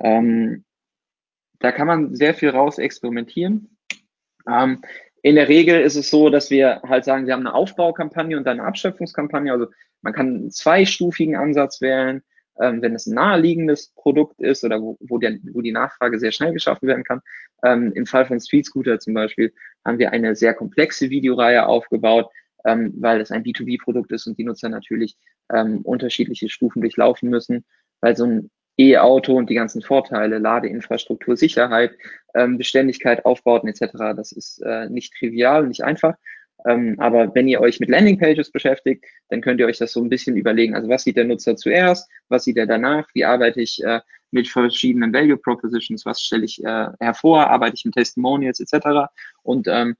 [0.00, 0.64] Ähm,
[1.58, 3.76] da kann man sehr viel raus experimentieren.
[4.48, 4.82] Ähm,
[5.22, 8.44] in der Regel ist es so, dass wir halt sagen, wir haben eine Aufbaukampagne und
[8.44, 9.52] dann eine Abschöpfungskampagne.
[9.52, 9.66] Also
[10.02, 12.22] man kann einen zweistufigen Ansatz wählen
[12.60, 16.32] ähm, wenn es ein naheliegendes Produkt ist oder wo, wo, der, wo die Nachfrage sehr
[16.32, 17.20] schnell geschaffen werden kann.
[17.62, 19.52] Ähm, Im Fall von Street Scooter zum Beispiel
[19.84, 22.30] haben wir eine sehr komplexe Videoreihe aufgebaut,
[22.64, 25.16] ähm, weil es ein B2B-Produkt ist und die Nutzer natürlich
[25.52, 27.64] ähm, unterschiedliche Stufen durchlaufen müssen,
[28.00, 31.92] weil so ein E-Auto und die ganzen Vorteile, Ladeinfrastruktur, Sicherheit,
[32.34, 36.14] ähm, Beständigkeit, Aufbauten etc., das ist äh, nicht trivial, und nicht einfach.
[36.66, 40.08] Ähm, aber wenn ihr euch mit Landingpages beschäftigt, dann könnt ihr euch das so ein
[40.08, 40.74] bisschen überlegen.
[40.74, 42.10] Also was sieht der Nutzer zuerst?
[42.28, 43.06] Was sieht er danach?
[43.14, 44.00] Wie arbeite ich äh,
[44.30, 46.04] mit verschiedenen Value Propositions?
[46.04, 47.48] Was stelle ich äh, hervor?
[47.48, 49.08] Arbeite ich mit Testimonials etc.?
[49.42, 49.96] Und ähm,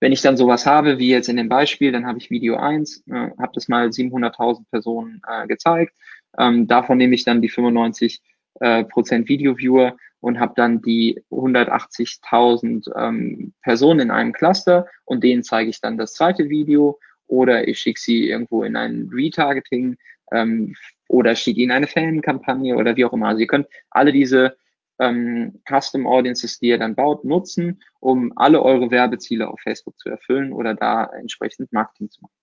[0.00, 3.04] wenn ich dann sowas habe, wie jetzt in dem Beispiel, dann habe ich Video 1,
[3.08, 5.94] äh, habe das mal 700.000 Personen äh, gezeigt.
[6.38, 8.22] Ähm, davon nehme ich dann die 95
[8.60, 15.42] äh, Prozent Video-Viewer und habe dann die 180.000 ähm, Personen in einem Cluster und denen
[15.42, 19.96] zeige ich dann das zweite Video oder ich schicke sie irgendwo in ein Retargeting
[20.32, 20.74] ähm,
[21.08, 23.28] oder schicke ihnen eine Fankampagne oder wie auch immer.
[23.28, 24.56] Also ihr könnt alle diese
[24.98, 30.08] ähm, Custom Audiences, die ihr dann baut, nutzen, um alle eure Werbeziele auf Facebook zu
[30.08, 32.34] erfüllen oder da entsprechend Marketing zu machen.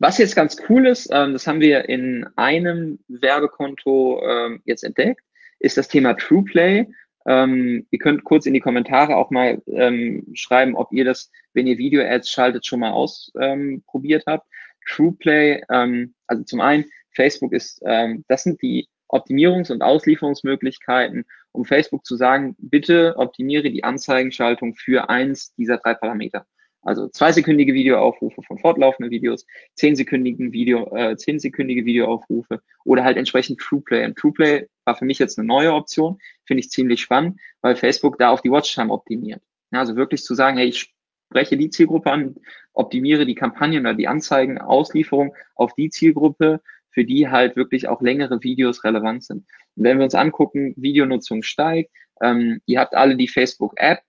[0.00, 5.20] Was jetzt ganz cool ist, ähm, das haben wir in einem Werbekonto ähm, jetzt entdeckt,
[5.58, 6.86] ist das Thema TruePlay.
[7.26, 11.66] Ähm, ihr könnt kurz in die Kommentare auch mal ähm, schreiben, ob ihr das, wenn
[11.66, 14.48] ihr Video-Ads schaltet, schon mal ausprobiert habt.
[14.88, 21.66] TruePlay, ähm, also zum einen, Facebook ist, ähm, das sind die Optimierungs- und Auslieferungsmöglichkeiten, um
[21.66, 26.46] Facebook zu sagen, bitte optimiere die Anzeigenschaltung für eins dieser drei Parameter.
[26.82, 34.06] Also zweisekündige Videoaufrufe von fortlaufenden Videos, zehnsekündigen Video, äh, zehnsekündige Videoaufrufe oder halt entsprechend TruePlay.
[34.06, 38.18] Und TruePlay war für mich jetzt eine neue Option, finde ich ziemlich spannend, weil Facebook
[38.18, 39.42] da auf die Watchtime optimiert.
[39.72, 40.94] Ja, also wirklich zu sagen, hey, ich
[41.30, 42.34] spreche die Zielgruppe an,
[42.72, 48.42] optimiere die Kampagnen oder die Anzeigenauslieferung auf die Zielgruppe, für die halt wirklich auch längere
[48.42, 49.46] Videos relevant sind.
[49.76, 51.90] Und wenn wir uns angucken, Videonutzung steigt,
[52.20, 54.00] ähm, ihr habt alle die Facebook-App,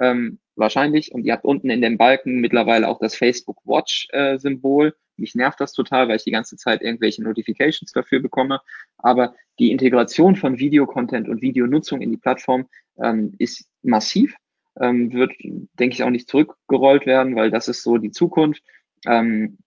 [0.00, 1.12] ähm, wahrscheinlich.
[1.12, 4.88] Und ihr habt unten in dem Balken mittlerweile auch das Facebook Watch-Symbol.
[4.88, 8.60] Äh, Mich nervt das total, weil ich die ganze Zeit irgendwelche Notifications dafür bekomme.
[8.98, 12.68] Aber die Integration von Videocontent und Videonutzung in die Plattform
[13.02, 14.36] ähm, ist massiv.
[14.80, 18.62] Ähm, wird, denke ich, auch nicht zurückgerollt werden, weil das ist so die Zukunft.
[19.06, 19.58] Ähm,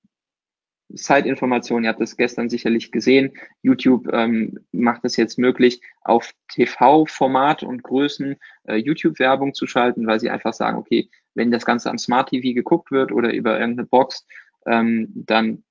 [0.96, 3.34] Zeitinformation, ihr habt das gestern sicherlich gesehen.
[3.62, 10.20] YouTube ähm, macht es jetzt möglich, auf TV-Format und Größen äh, YouTube-Werbung zu schalten, weil
[10.20, 13.88] sie einfach sagen, okay, wenn das Ganze am Smart TV geguckt wird oder über irgendeine
[13.88, 14.26] Box
[14.66, 15.64] ähm, dann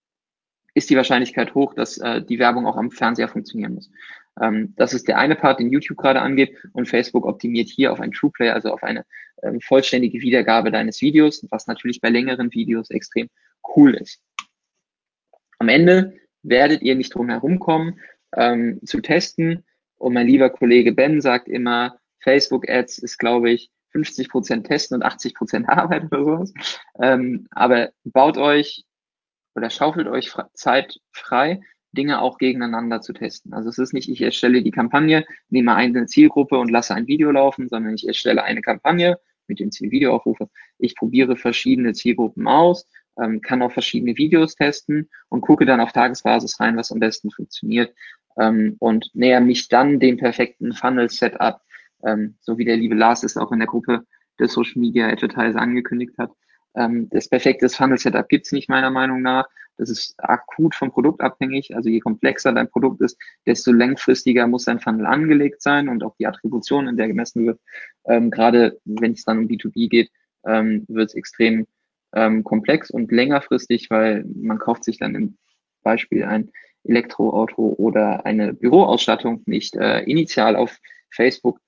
[0.74, 3.90] ist die Wahrscheinlichkeit hoch, dass äh, die Werbung auch am Fernseher funktionieren muss.
[4.40, 8.00] Ähm, das ist der eine Part, den YouTube gerade angeht und Facebook optimiert hier auf
[8.00, 9.04] ein TruePlay, also auf eine
[9.42, 13.28] ähm, vollständige Wiedergabe deines Videos, was natürlich bei längeren Videos extrem
[13.76, 14.22] cool ist.
[15.62, 18.00] Am Ende werdet ihr nicht drum herum kommen,
[18.34, 19.64] ähm, zu testen.
[19.96, 24.96] Und mein lieber Kollege Ben sagt immer, Facebook Ads ist, glaube ich, 50 Prozent testen
[24.96, 26.52] und 80 Prozent Arbeit oder sowas.
[27.00, 28.84] Ähm, aber baut euch
[29.54, 31.60] oder schaufelt euch Zeit frei,
[31.92, 33.52] Dinge auch gegeneinander zu testen.
[33.52, 37.30] Also es ist nicht, ich erstelle die Kampagne, nehme eine Zielgruppe und lasse ein Video
[37.30, 40.48] laufen, sondern ich erstelle eine Kampagne mit dem Ziel Videoaufrufe.
[40.78, 42.88] Ich probiere verschiedene Zielgruppen aus,
[43.20, 47.30] ähm, kann auch verschiedene Videos testen und gucke dann auf Tagesbasis rein, was am besten
[47.30, 47.94] funktioniert
[48.38, 51.60] ähm, und näher mich dann dem perfekten Funnel-Setup,
[52.04, 54.06] ähm, so wie der liebe Lars es auch in der Gruppe
[54.40, 56.32] des Social Media Advertiser angekündigt hat,
[56.74, 59.46] ähm, das perfekte Funnel-Setup gibt's nicht meiner Meinung nach.
[59.78, 61.74] Das ist akut vom Produkt abhängig.
[61.74, 66.14] Also je komplexer dein Produkt ist, desto längfristiger muss dein Funnel angelegt sein und auch
[66.18, 67.60] die Attribution, in der gemessen wird.
[68.04, 70.10] Ähm, gerade wenn es dann um B2B geht,
[70.46, 71.66] ähm, wird es extrem
[72.14, 75.36] ähm, komplex und längerfristig, weil man kauft sich dann im
[75.82, 76.50] Beispiel ein
[76.84, 80.78] Elektroauto oder eine Büroausstattung nicht äh, initial auf
[81.10, 81.60] Facebook,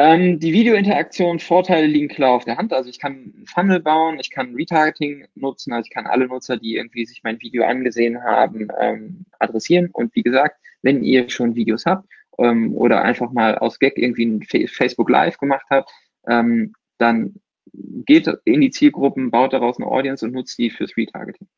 [0.00, 2.72] ähm, die Videointeraktion, Vorteile liegen klar auf der Hand.
[2.72, 6.56] Also ich kann einen Funnel bauen, ich kann Retargeting nutzen, also ich kann alle Nutzer,
[6.56, 9.90] die irgendwie sich mein Video angesehen haben, ähm, adressieren.
[9.92, 14.26] Und wie gesagt, wenn ihr schon Videos habt ähm, oder einfach mal aus Gag irgendwie
[14.26, 15.90] ein Facebook Live gemacht habt,
[16.28, 17.34] ähm, dann
[17.72, 21.48] geht in die Zielgruppen, baut daraus eine Audience und nutzt die fürs Retargeting.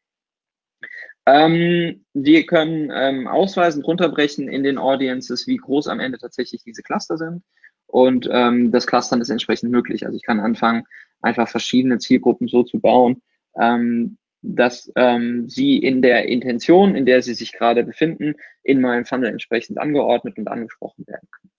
[1.26, 6.82] Ähm, wir können ähm, ausweisen, runterbrechen in den Audiences, wie groß am Ende tatsächlich diese
[6.82, 7.42] Cluster sind.
[7.86, 10.06] Und ähm, das Clustern ist entsprechend möglich.
[10.06, 10.84] Also ich kann anfangen,
[11.20, 13.22] einfach verschiedene Zielgruppen so zu bauen,
[13.60, 19.04] ähm, dass ähm, sie in der Intention, in der sie sich gerade befinden, in meinem
[19.04, 21.50] Funnel entsprechend angeordnet und angesprochen werden können.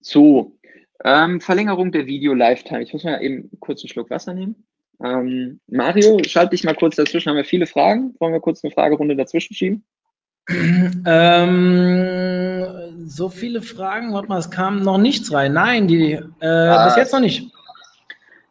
[0.00, 0.56] So,
[1.04, 2.82] ähm, Verlängerung der Video-Lifetime.
[2.82, 4.66] Ich muss mal eben kurz einen Schluck Wasser nehmen.
[5.02, 7.28] Ähm, Mario, schalte dich mal kurz dazwischen.
[7.30, 8.14] Haben wir viele Fragen?
[8.18, 9.84] Wollen wir kurz eine Fragerunde dazwischen schieben?
[11.08, 12.64] Ähm,
[13.06, 15.52] so viele Fragen, warte mal, es kam noch nichts rein.
[15.52, 17.52] Nein, die äh, ah, bis jetzt noch nicht.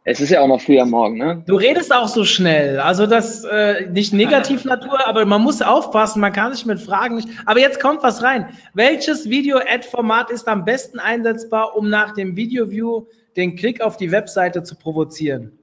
[0.08, 1.42] Es ist ja auch noch früh am Morgen, ne?
[1.48, 2.78] Du redest auch so schnell.
[2.78, 7.16] Also das äh, nicht negativ Natur, aber man muss aufpassen, man kann sich mit Fragen
[7.16, 7.28] nicht.
[7.44, 8.48] Aber jetzt kommt was rein.
[8.72, 14.62] Welches Video-Ad-Format ist am besten einsetzbar, um nach dem Video-View den Klick auf die Webseite
[14.62, 15.58] zu provozieren?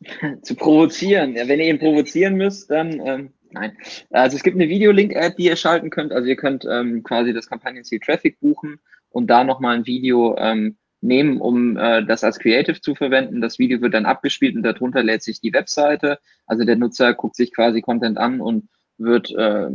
[0.42, 1.36] zu provozieren.
[1.36, 3.76] Ja, wenn ihr ihn provozieren müsst, dann ähm, nein.
[4.08, 6.12] Also es gibt eine Videolink-Ad, die ihr schalten könnt.
[6.12, 10.78] Also ihr könnt ähm, quasi das Kampagnenziel Traffic buchen und da nochmal ein Video ähm,
[11.02, 13.40] nehmen, um äh, das als Creative zu verwenden.
[13.40, 16.18] Das Video wird dann abgespielt und darunter lädt sich die Webseite.
[16.46, 19.68] Also der Nutzer guckt sich quasi Content an und wird äh,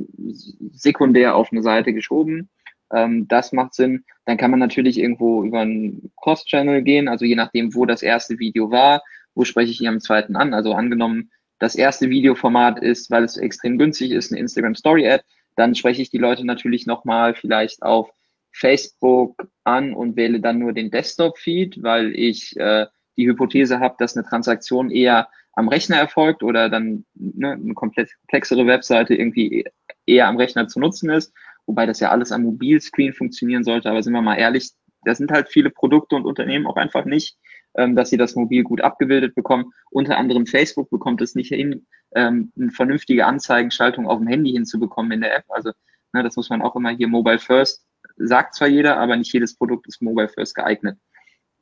[0.71, 2.49] sekundär auf eine Seite geschoben.
[2.93, 4.05] Ähm, das macht Sinn.
[4.25, 8.39] Dann kann man natürlich irgendwo über einen Cross-Channel gehen, also je nachdem, wo das erste
[8.39, 9.03] Video war,
[9.35, 10.53] wo spreche ich ihn am zweiten an?
[10.53, 15.23] Also angenommen, das erste Videoformat ist, weil es extrem günstig ist, eine Instagram Story Ad,
[15.55, 18.11] dann spreche ich die Leute natürlich nochmal vielleicht auf
[18.57, 24.15] Facebook an und wähle dann nur den Desktop-Feed, weil ich äh, die Hypothese habe, dass
[24.15, 29.65] eine Transaktion eher am Rechner erfolgt oder dann ne, eine komplexere Webseite irgendwie
[30.05, 31.33] eher am Rechner zu nutzen ist,
[31.65, 33.89] wobei das ja alles am Mobilscreen funktionieren sollte.
[33.89, 34.71] Aber sind wir mal ehrlich,
[35.03, 37.37] da sind halt viele Produkte und Unternehmen auch einfach nicht
[37.77, 39.71] ähm, dass sie das mobil gut abgebildet bekommen.
[39.91, 45.11] Unter anderem Facebook bekommt es nicht hin, ähm, eine vernünftige Anzeigenschaltung auf dem Handy hinzubekommen
[45.11, 45.45] in der App.
[45.49, 45.71] Also
[46.11, 47.85] ne, das muss man auch immer hier Mobile First
[48.17, 50.97] sagt zwar jeder, aber nicht jedes Produkt ist Mobile First geeignet.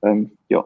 [0.03, 0.65] Ähm, ja.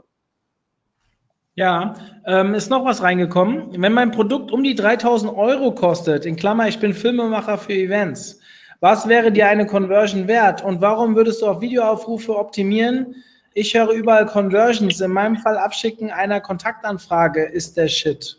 [1.56, 3.82] Ja, ähm, ist noch was reingekommen.
[3.82, 8.40] Wenn mein Produkt um die 3000 Euro kostet, in Klammer, ich bin Filmemacher für Events,
[8.80, 13.16] was wäre dir eine Conversion wert und warum würdest du auf Videoaufrufe optimieren,
[13.54, 15.02] ich höre überall Conversions.
[15.02, 18.38] In meinem Fall Abschicken einer Kontaktanfrage ist der Shit.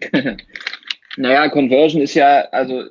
[1.16, 2.84] naja, Conversion ist ja, also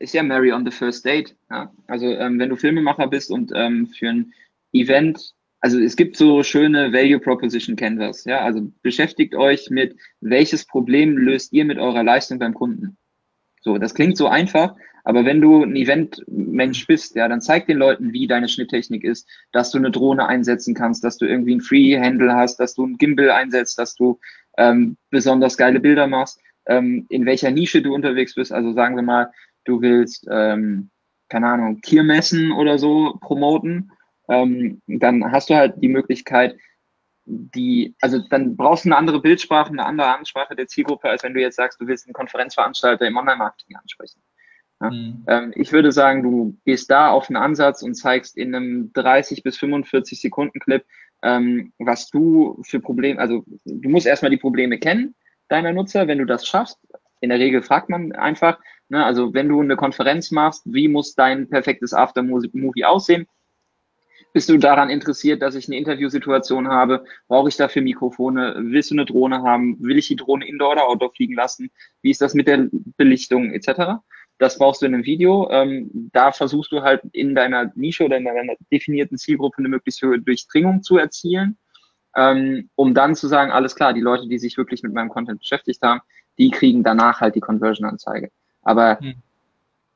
[0.00, 1.34] ist ja Mary on the first date.
[1.50, 1.72] Ja?
[1.86, 4.32] Also ähm, wenn du Filmemacher bist und ähm, für ein
[4.72, 8.24] Event, also es gibt so schöne Value Proposition Canvas.
[8.24, 12.96] Ja, also beschäftigt euch mit, welches Problem löst ihr mit eurer Leistung beim Kunden.
[13.60, 14.74] So, das klingt so einfach,
[15.04, 19.28] aber wenn du ein Event-Mensch bist, ja, dann zeig den Leuten, wie deine Schnitttechnik ist,
[19.52, 22.98] dass du eine Drohne einsetzen kannst, dass du irgendwie ein Free-Handle hast, dass du ein
[22.98, 24.18] Gimbal einsetzt, dass du
[24.58, 28.52] ähm, besonders geile Bilder machst, ähm, in welcher Nische du unterwegs bist.
[28.52, 29.32] Also sagen wir mal,
[29.64, 30.90] du willst, ähm,
[31.28, 33.90] keine Ahnung, Tiermessen oder so promoten,
[34.28, 36.56] ähm, dann hast du halt die Möglichkeit,
[37.24, 41.34] die, also dann brauchst du eine andere Bildsprache, eine andere Ansprache der Zielgruppe, als wenn
[41.34, 44.22] du jetzt sagst, du willst einen Konferenzveranstalter im Online-Marketing ansprechen.
[44.80, 44.90] Ja?
[44.90, 45.24] Mhm.
[45.28, 49.42] Ähm, ich würde sagen, du gehst da auf einen Ansatz und zeigst in einem 30
[49.42, 50.84] bis 45 Sekunden Clip,
[51.22, 55.14] ähm, was du für Probleme, also du musst erstmal die Probleme kennen
[55.48, 56.78] deiner Nutzer, wenn du das schaffst.
[57.20, 58.58] In der Regel fragt man einfach,
[58.92, 63.26] ne, also wenn du eine Konferenz machst, wie muss dein perfektes After-Movie aussehen?
[64.34, 67.04] Bist du daran interessiert, dass ich eine Interviewsituation habe?
[67.28, 68.54] Brauche ich dafür Mikrofone?
[68.58, 69.76] Willst du eine Drohne haben?
[69.80, 71.70] Will ich die Drohne Indoor oder Outdoor fliegen lassen?
[72.00, 74.00] Wie ist das mit der Belichtung etc.?
[74.38, 75.50] Das brauchst du in einem Video.
[75.50, 80.02] Ähm, da versuchst du halt in deiner Nische oder in deiner definierten Zielgruppe eine möglichst
[80.02, 81.58] hohe Durchdringung zu erzielen,
[82.16, 85.40] ähm, um dann zu sagen, alles klar, die Leute, die sich wirklich mit meinem Content
[85.40, 86.00] beschäftigt haben,
[86.38, 88.30] die kriegen danach halt die Conversion-Anzeige.
[88.62, 89.14] Aber hm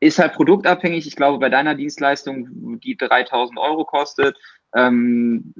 [0.00, 1.06] ist halt produktabhängig.
[1.06, 4.36] Ich glaube, bei deiner Dienstleistung, die 3000 Euro kostet,
[4.74, 5.54] ähm,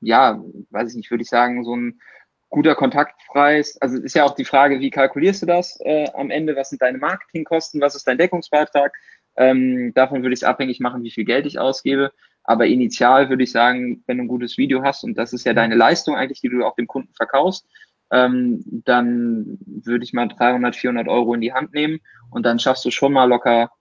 [0.00, 2.00] ja, weiß ich nicht, würde ich sagen, so ein
[2.48, 3.76] guter Kontaktpreis.
[3.80, 6.56] Also ist ja auch die Frage, wie kalkulierst du das äh, am Ende?
[6.56, 7.80] Was sind deine Marketingkosten?
[7.80, 8.94] Was ist dein Deckungsbeitrag?
[9.36, 12.12] Ähm, davon würde ich es abhängig machen, wie viel Geld ich ausgebe.
[12.44, 15.54] Aber initial würde ich sagen, wenn du ein gutes Video hast und das ist ja
[15.54, 17.66] deine Leistung eigentlich, die du auch dem Kunden verkaufst,
[18.14, 21.98] ähm, dann würde ich mal 300, 400 Euro in die Hand nehmen
[22.30, 23.72] und dann schaffst du schon mal locker,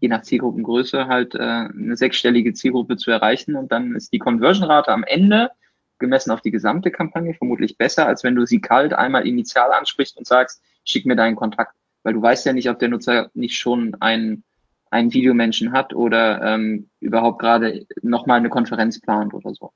[0.00, 4.92] je nach Zielgruppengröße, halt äh, eine sechsstellige Zielgruppe zu erreichen und dann ist die Conversion-Rate
[4.92, 5.50] am Ende
[5.98, 10.16] gemessen auf die gesamte Kampagne vermutlich besser, als wenn du sie kalt einmal initial ansprichst
[10.18, 13.56] und sagst, schick mir deinen Kontakt, weil du weißt ja nicht, ob der Nutzer nicht
[13.56, 14.44] schon einen,
[14.90, 19.72] einen Videomenschen hat oder ähm, überhaupt gerade nochmal eine Konferenz plant oder so.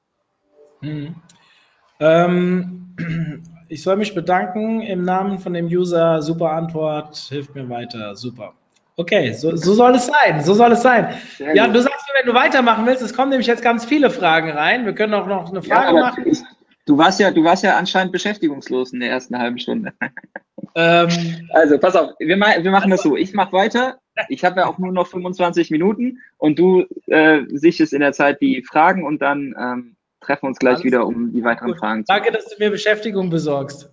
[0.80, 1.14] Hm.
[2.00, 2.94] Ähm,
[3.68, 6.22] ich soll mich bedanken im Namen von dem User.
[6.22, 8.14] Super Antwort, hilft mir weiter.
[8.16, 8.54] Super.
[8.96, 10.42] Okay, so, so soll es sein.
[10.44, 11.14] So soll es sein.
[11.36, 11.74] Sehr ja, gut.
[11.74, 14.86] du sagst mir, wenn du weitermachen willst, es kommen nämlich jetzt ganz viele Fragen rein.
[14.86, 16.24] Wir können auch noch eine Frage ja, machen.
[16.86, 19.92] Du warst ja, du warst ja anscheinend beschäftigungslos in der ersten halben Stunde.
[20.76, 23.16] Ähm, also, pass auf, wir, wir machen das so.
[23.16, 24.00] Ich mache weiter.
[24.28, 28.40] Ich habe ja auch nur noch 25 Minuten und du äh, sichtest in der Zeit
[28.40, 31.78] die Fragen und dann ähm, treffen uns gleich Alles wieder, um die weiteren gut.
[31.78, 33.90] Fragen zu Danke, dass du mir Beschäftigung besorgst.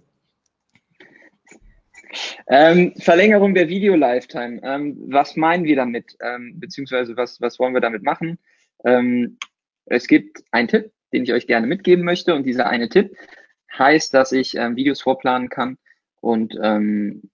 [2.47, 4.59] Ähm, Verlängerung der Video-Lifetime.
[4.63, 6.17] Ähm, was meinen wir damit?
[6.21, 8.37] Ähm, beziehungsweise was, was wollen wir damit machen?
[8.83, 9.37] Ähm,
[9.85, 12.35] es gibt einen Tipp, den ich euch gerne mitgeben möchte.
[12.35, 13.15] Und dieser eine Tipp
[13.77, 15.77] heißt, dass ich ähm, Videos vorplanen kann.
[16.19, 17.29] Und ähm,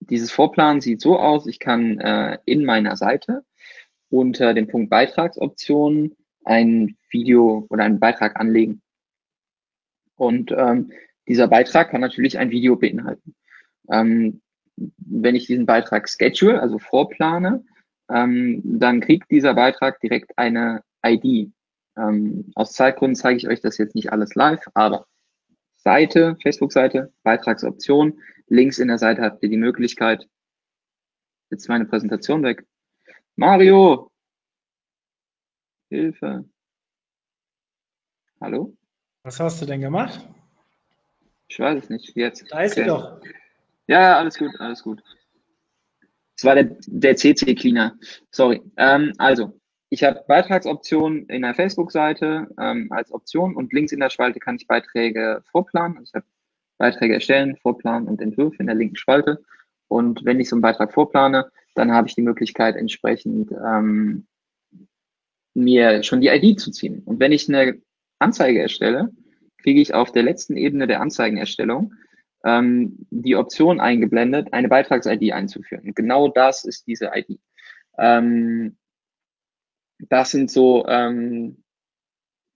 [0.00, 3.44] dieses Vorplanen sieht so aus, ich kann äh, in meiner Seite
[4.10, 8.82] unter dem Punkt Beitragsoptionen ein Video oder einen Beitrag anlegen.
[10.16, 10.92] Und ähm,
[11.28, 13.34] dieser Beitrag kann natürlich ein Video beinhalten.
[13.90, 14.40] Ähm,
[14.76, 17.64] wenn ich diesen Beitrag schedule, also vorplane,
[18.10, 21.52] ähm, dann kriegt dieser Beitrag direkt eine ID.
[21.96, 25.06] Ähm, aus Zeitgründen zeige ich euch das jetzt nicht alles live, aber
[25.74, 30.28] Seite, Facebook-Seite, Beitragsoption, links in der Seite habt ihr die Möglichkeit,
[31.50, 32.64] jetzt meine Präsentation weg.
[33.34, 34.11] Mario,
[35.92, 36.46] Hilfe.
[38.40, 38.74] Hallo?
[39.24, 40.26] Was hast du denn gemacht?
[41.48, 42.16] Ich weiß es nicht.
[42.16, 42.50] Jetzt.
[42.50, 42.80] Da ist okay.
[42.80, 43.20] sie doch.
[43.88, 45.02] Ja, alles gut, alles gut.
[46.34, 47.98] Es war der, der CC-Cleaner.
[48.30, 48.62] Sorry.
[48.78, 54.08] Ähm, also, ich habe Beitragsoptionen in der Facebook-Seite ähm, als Option und links in der
[54.08, 55.98] Spalte kann ich Beiträge vorplanen.
[55.98, 56.26] Also ich habe
[56.78, 59.44] Beiträge erstellen, vorplanen und Entwürfe in der linken Spalte.
[59.88, 64.26] Und wenn ich so einen Beitrag vorplane, dann habe ich die Möglichkeit, entsprechend ähm,
[65.54, 67.02] mir schon die ID zu ziehen.
[67.04, 67.80] Und wenn ich eine
[68.18, 69.10] Anzeige erstelle,
[69.58, 71.94] kriege ich auf der letzten Ebene der Anzeigenerstellung
[72.44, 75.84] ähm, die Option eingeblendet, eine Beitrags-ID einzuführen.
[75.86, 77.40] Und genau das ist diese ID.
[77.98, 78.76] Ähm,
[80.08, 81.62] das sind so, ähm,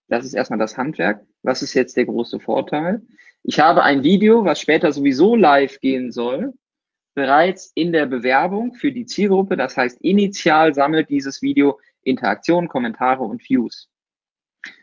[0.09, 1.25] das ist erstmal das Handwerk.
[1.43, 3.03] Was ist jetzt der große Vorteil?
[3.43, 6.55] Ich habe ein Video, was später sowieso live gehen soll,
[7.15, 9.57] bereits in der Bewerbung für die Zielgruppe.
[9.57, 13.89] Das heißt, initial sammelt dieses Video Interaktionen, Kommentare und Views.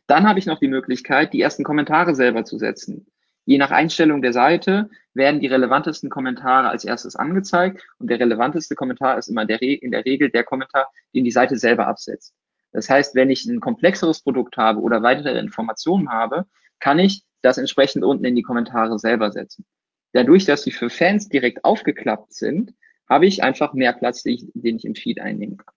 [0.08, 3.08] Dann habe ich noch die Möglichkeit, die ersten Kommentare selber zu setzen.
[3.46, 8.76] Je nach Einstellung der Seite werden die relevantesten Kommentare als erstes angezeigt und der relevanteste
[8.76, 12.34] Kommentar ist immer der in der Regel der Kommentar, den die Seite selber absetzt.
[12.72, 16.46] Das heißt, wenn ich ein komplexeres Produkt habe oder weitere Informationen habe,
[16.80, 19.66] kann ich das entsprechend unten in die Kommentare selber setzen.
[20.14, 22.74] Dadurch, dass sie für Fans direkt aufgeklappt sind,
[23.10, 25.74] habe ich einfach mehr Platz, den ich im Feed einnehmen kann.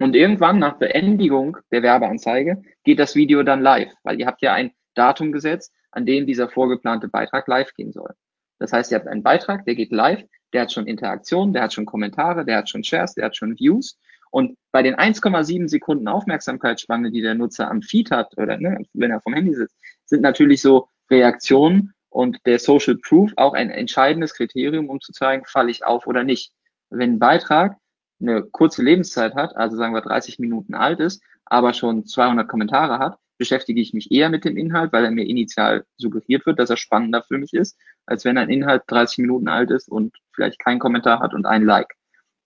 [0.00, 4.54] Und irgendwann nach Beendigung der Werbeanzeige geht das Video dann live, weil ihr habt ja
[4.54, 8.14] ein Datum gesetzt, an dem dieser vorgeplante Beitrag live gehen soll.
[8.58, 10.24] Das heißt, ihr habt einen Beitrag, der geht live,
[10.54, 13.58] der hat schon Interaktion, der hat schon Kommentare, der hat schon Shares, der hat schon
[13.58, 13.98] Views.
[14.30, 19.10] Und bei den 1,7 Sekunden Aufmerksamkeitsspanne, die der Nutzer am Feed hat oder ne, wenn
[19.10, 19.76] er vom Handy sitzt,
[20.06, 25.44] sind natürlich so Reaktionen und der Social Proof auch ein entscheidendes Kriterium, um zu zeigen,
[25.44, 26.52] falle ich auf oder nicht.
[26.88, 27.76] Wenn ein Beitrag
[28.20, 32.98] eine kurze Lebenszeit hat, also sagen wir 30 Minuten alt ist, aber schon 200 Kommentare
[32.98, 36.70] hat, beschäftige ich mich eher mit dem Inhalt, weil er mir initial suggeriert wird, dass
[36.70, 40.58] er spannender für mich ist, als wenn ein Inhalt 30 Minuten alt ist und vielleicht
[40.58, 41.94] keinen Kommentar hat und ein Like.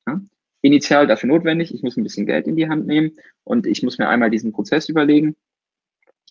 [0.07, 0.21] Ja?
[0.63, 3.99] Initial dafür notwendig, ich muss ein bisschen Geld in die Hand nehmen und ich muss
[3.99, 5.37] mir einmal diesen Prozess überlegen.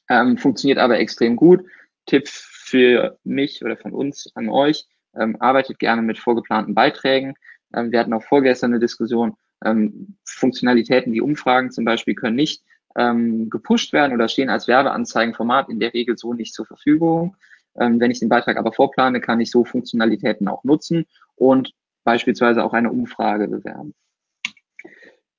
[0.09, 1.65] Ähm, funktioniert aber extrem gut.
[2.05, 7.35] Tipp für mich oder von uns an euch, ähm, arbeitet gerne mit vorgeplanten Beiträgen.
[7.75, 12.63] Ähm, wir hatten auch vorgestern eine Diskussion, ähm, Funktionalitäten wie Umfragen zum Beispiel können nicht
[12.95, 17.35] ähm, gepusht werden oder stehen als Werbeanzeigenformat in der Regel so nicht zur Verfügung.
[17.75, 21.05] Ähm, wenn ich den Beitrag aber vorplane, kann ich so Funktionalitäten auch nutzen
[21.35, 23.93] und beispielsweise auch eine Umfrage bewerben.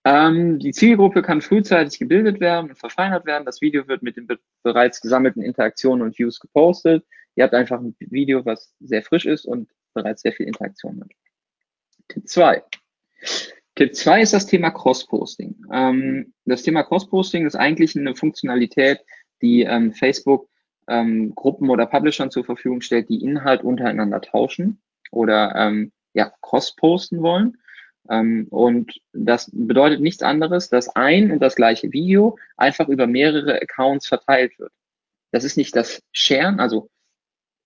[0.05, 3.47] Ähm, die Zielgruppe kann frühzeitig gebildet werden und verfeinert werden.
[3.47, 7.05] Das Video wird mit den be bereits gesammelten Interaktionen und Views gepostet.
[7.37, 11.11] Ihr habt einfach ein Video, was sehr frisch ist und bereits sehr viel Interaktion hat.
[12.15, 12.63] Tipp 2.
[13.75, 15.57] Tipp 2 ist das Thema Cross-Posting.
[15.73, 19.01] Ähm, das Thema Cross-Posting ist eigentlich eine Funktionalität,
[19.43, 20.49] die ähm, Facebook
[20.87, 27.21] ähm, Gruppen oder Publishern zur Verfügung stellt, die Inhalt untereinander tauschen oder ähm, ja, cross-posten
[27.21, 27.59] wollen.
[28.09, 33.61] Ähm, und das bedeutet nichts anderes, dass ein und das gleiche Video einfach über mehrere
[33.61, 34.73] Accounts verteilt wird.
[35.33, 36.91] Das ist nicht das Sharen, also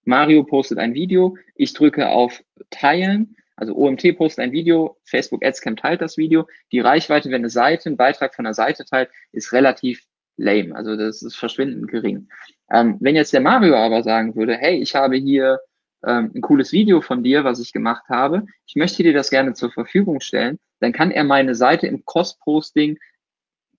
[0.05, 5.77] Mario postet ein Video, ich drücke auf Teilen also OMT postet ein Video, Facebook AdsCam
[5.77, 6.47] teilt das Video.
[6.71, 10.05] Die Reichweite, wenn eine Seite einen Beitrag von einer Seite teilt, ist relativ
[10.37, 10.77] lame.
[10.77, 12.29] Also das ist verschwindend gering.
[12.71, 15.59] Ähm, wenn jetzt der Mario aber sagen würde, hey, ich habe hier
[16.07, 19.55] ähm, ein cooles Video von dir, was ich gemacht habe, ich möchte dir das gerne
[19.55, 22.97] zur Verfügung stellen, dann kann er meine Seite im Cross-Posting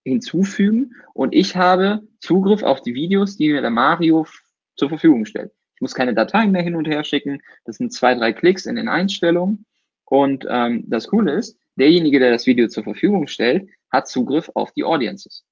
[0.04, 4.28] hinzufügen und ich habe Zugriff auf die Videos, die mir der Mario
[4.76, 5.54] zur Verfügung stellt.
[5.80, 7.42] Ich muss keine Dateien mehr hin und her schicken.
[7.64, 9.66] Das sind zwei, drei Klicks in den Einstellungen.
[10.04, 14.74] Und ähm, das Coole ist, derjenige, der das Video zur Verfügung stellt, hat Zugriff auf
[14.74, 15.46] die Audiences.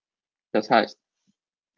[0.51, 0.99] Das heißt,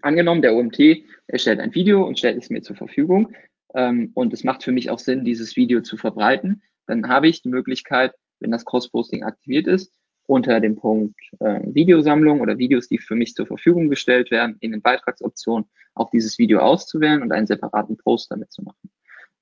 [0.02, 0.80] angenommen, der OMT
[1.28, 3.36] erstellt ein Video und stellt es mir zur Verfügung
[3.76, 7.44] ähm, und es macht für mich auch Sinn, dieses Video zu verbreiten, dann habe ich
[7.44, 9.94] die Möglichkeit, wenn das Cross-Posting aktiviert ist,
[10.30, 14.72] unter dem Punkt äh, Videosammlung oder Videos, die für mich zur Verfügung gestellt werden, in
[14.72, 18.92] den Beitragsoptionen auch dieses Video auszuwählen und einen separaten Post damit zu machen.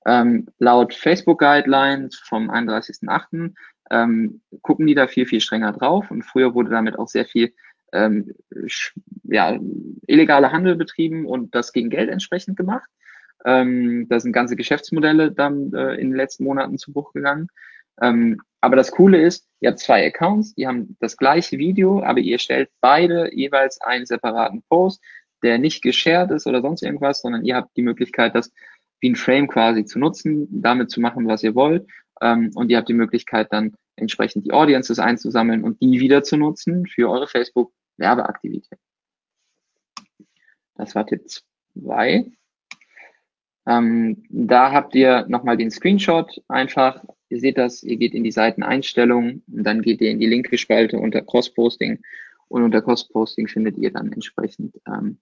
[0.06, 3.54] Ähm, laut Facebook Guidelines vom 31.08.
[3.90, 7.52] Ähm, gucken die da viel, viel strenger drauf und früher wurde damit auch sehr viel
[7.92, 8.34] ähm,
[9.24, 9.58] ja,
[10.06, 12.88] illegale Handel betrieben und das gegen Geld entsprechend gemacht.
[13.44, 17.48] Ähm, da sind ganze Geschäftsmodelle dann äh, in den letzten Monaten zu Bruch gegangen.
[18.02, 22.18] Ähm, aber das Coole ist, ihr habt zwei Accounts, die haben das gleiche Video, aber
[22.18, 25.00] ihr stellt beide jeweils einen separaten Post,
[25.42, 28.52] der nicht geshared ist oder sonst irgendwas, sondern ihr habt die Möglichkeit, das
[29.00, 31.86] wie ein Frame quasi zu nutzen, damit zu machen, was ihr wollt.
[32.20, 36.36] Ähm, und ihr habt die Möglichkeit dann entsprechend die Audiences einzusammeln und die wieder zu
[36.36, 38.78] nutzen für eure Facebook-Werbeaktivität.
[40.74, 42.26] Das war Tipp 2.
[43.66, 48.32] Ähm, da habt ihr nochmal den Screenshot einfach Ihr seht das, ihr geht in die
[48.32, 52.00] Seiteneinstellungen und dann geht ihr in die linke Spalte unter Cross-Posting
[52.48, 55.18] und unter Cross-Posting findet ihr dann entsprechend ähm,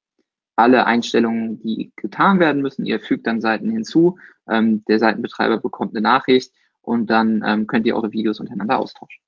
[0.54, 2.86] alle Einstellungen, die getan werden müssen.
[2.86, 7.86] Ihr fügt dann Seiten hinzu, ähm, der Seitenbetreiber bekommt eine Nachricht und dann ähm, könnt
[7.86, 9.22] ihr eure Videos untereinander austauschen.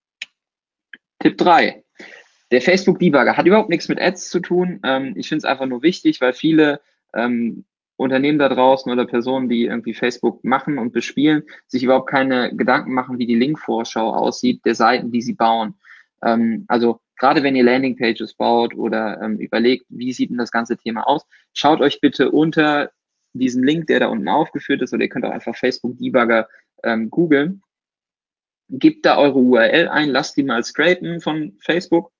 [1.18, 1.84] Tipp 3.
[2.50, 4.80] Der Facebook Debugger hat überhaupt nichts mit Ads zu tun.
[4.84, 6.80] Ähm, ich finde es einfach nur wichtig, weil viele
[7.14, 7.64] ähm,
[7.98, 12.94] Unternehmen da draußen oder Personen, die irgendwie Facebook machen und bespielen, sich überhaupt keine Gedanken
[12.94, 15.74] machen, wie die Linkvorschau aussieht der Seiten, die sie bauen.
[16.22, 20.76] Ähm, also gerade wenn ihr Landingpages baut oder ähm, überlegt, wie sieht denn das ganze
[20.76, 22.92] Thema aus, schaut euch bitte unter
[23.32, 26.48] diesen Link, der da unten aufgeführt ist, oder ihr könnt auch einfach Facebook Debugger
[26.84, 27.62] ähm, googeln.
[28.70, 32.12] Gebt da eure URL ein, lasst die mal scrapen von Facebook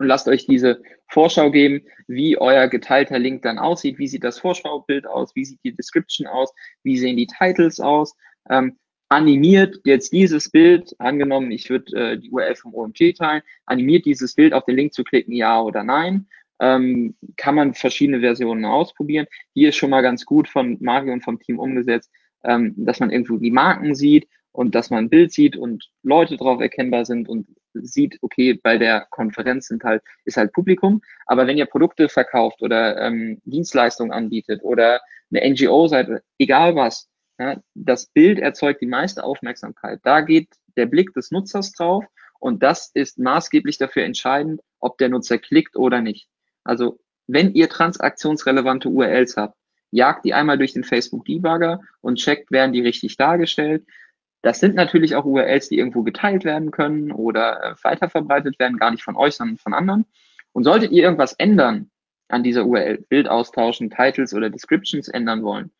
[0.00, 4.38] und lasst euch diese Vorschau geben, wie euer geteilter Link dann aussieht, wie sieht das
[4.38, 8.16] Vorschaubild aus, wie sieht die Description aus, wie sehen die Titles aus.
[8.48, 8.78] Ähm,
[9.10, 14.34] animiert jetzt dieses Bild, angenommen, ich würde äh, die URL vom OMG teilen, animiert dieses
[14.34, 16.26] Bild auf den Link zu klicken, ja oder nein.
[16.60, 19.26] Ähm, kann man verschiedene Versionen ausprobieren.
[19.52, 22.10] Hier ist schon mal ganz gut von Mario und vom Team umgesetzt,
[22.44, 26.38] ähm, dass man irgendwo die Marken sieht und dass man ein Bild sieht und Leute
[26.38, 31.02] drauf erkennbar sind und sieht, okay, bei der Konferenz sind halt, ist halt Publikum.
[31.26, 35.00] Aber wenn ihr Produkte verkauft oder ähm, Dienstleistungen anbietet oder
[35.30, 37.08] eine NGO seid, egal was,
[37.38, 40.00] ja, das Bild erzeugt die meiste Aufmerksamkeit.
[40.02, 42.04] Da geht der Blick des Nutzers drauf
[42.38, 46.28] und das ist maßgeblich dafür entscheidend, ob der Nutzer klickt oder nicht.
[46.64, 49.56] Also wenn ihr transaktionsrelevante URLs habt,
[49.90, 53.86] jagt die einmal durch den Facebook Debugger und checkt, werden die richtig dargestellt.
[54.42, 58.90] Das sind natürlich auch URLs, die irgendwo geteilt werden können oder äh, weiterverbreitet werden, gar
[58.90, 60.06] nicht von euch, sondern von anderen.
[60.52, 61.90] Und solltet ihr irgendwas ändern
[62.28, 65.70] an dieser URL, Bild austauschen, Titles oder Descriptions ändern wollen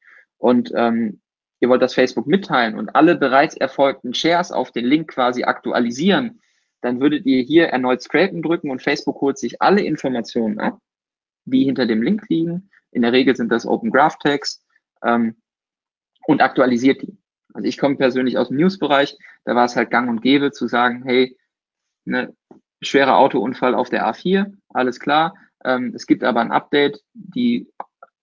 [0.41, 1.21] und ähm,
[1.61, 6.41] ihr wollt das Facebook mitteilen und alle bereits erfolgten Shares auf den Link quasi aktualisieren,
[6.81, 10.81] dann würdet ihr hier erneut Scrapen drücken und Facebook holt sich alle Informationen ab,
[11.45, 12.71] die hinter dem Link liegen.
[12.91, 14.65] In der Regel sind das Open Graph Tags
[15.05, 15.37] ähm,
[16.27, 17.20] und aktualisiert die.
[17.55, 20.67] Also ich komme persönlich aus dem News-Bereich, da war es halt gang und gäbe zu
[20.67, 21.37] sagen, hey,
[22.05, 22.35] ne,
[22.83, 25.35] schwerer Autounfall auf der A4, alles klar.
[25.65, 27.69] Ähm, es gibt aber ein Update, die,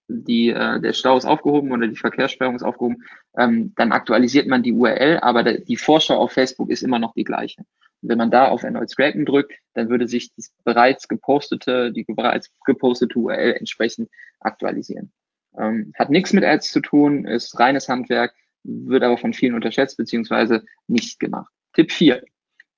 [0.07, 3.03] die, äh, der Stau ist aufgehoben oder die Verkehrssperrung ist aufgehoben.
[3.38, 7.13] Ähm, dann aktualisiert man die URL, aber der, die Vorschau auf Facebook ist immer noch
[7.13, 7.61] die gleiche.
[8.01, 12.03] Und wenn man da auf erneut Scrapen drückt, dann würde sich die bereits gepostete, die
[12.03, 14.09] bereits gepostete URL entsprechend
[14.39, 15.11] aktualisieren.
[15.57, 18.34] Ähm, hat nichts mit Ads zu tun, ist reines Handwerk,
[18.68, 21.51] wird aber von vielen unterschätzt beziehungsweise nicht gemacht.
[21.74, 22.24] Tipp 4.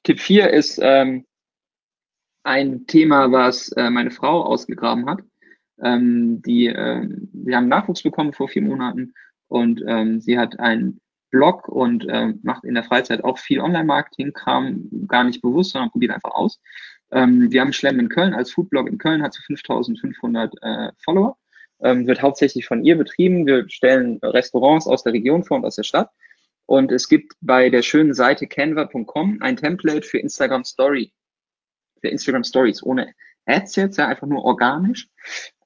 [0.04, 1.26] Tipp 4 ist ähm,
[2.44, 5.22] ein Thema, was äh, meine Frau ausgegraben hat.
[5.82, 9.14] Ähm, die, äh, wir haben Nachwuchs bekommen vor vier Monaten
[9.48, 11.00] und ähm, sie hat einen
[11.32, 16.14] Blog und äh, macht in der Freizeit auch viel Online-Marketing-Kram, gar nicht bewusst, sondern probiert
[16.14, 16.60] einfach aus.
[17.12, 21.38] Ähm, wir haben Schlemm in Köln als Foodblog in Köln, hat zu 5500 äh, Follower,
[21.82, 23.46] ähm, wird hauptsächlich von ihr betrieben.
[23.46, 26.10] Wir stellen Restaurants aus der Region vor und aus der Stadt.
[26.66, 31.12] Und es gibt bei der schönen Seite canva.com ein Template für Instagram Story,
[32.02, 33.14] für Instagram Stories ohne
[33.46, 35.08] Ads jetzt, ja, einfach nur organisch.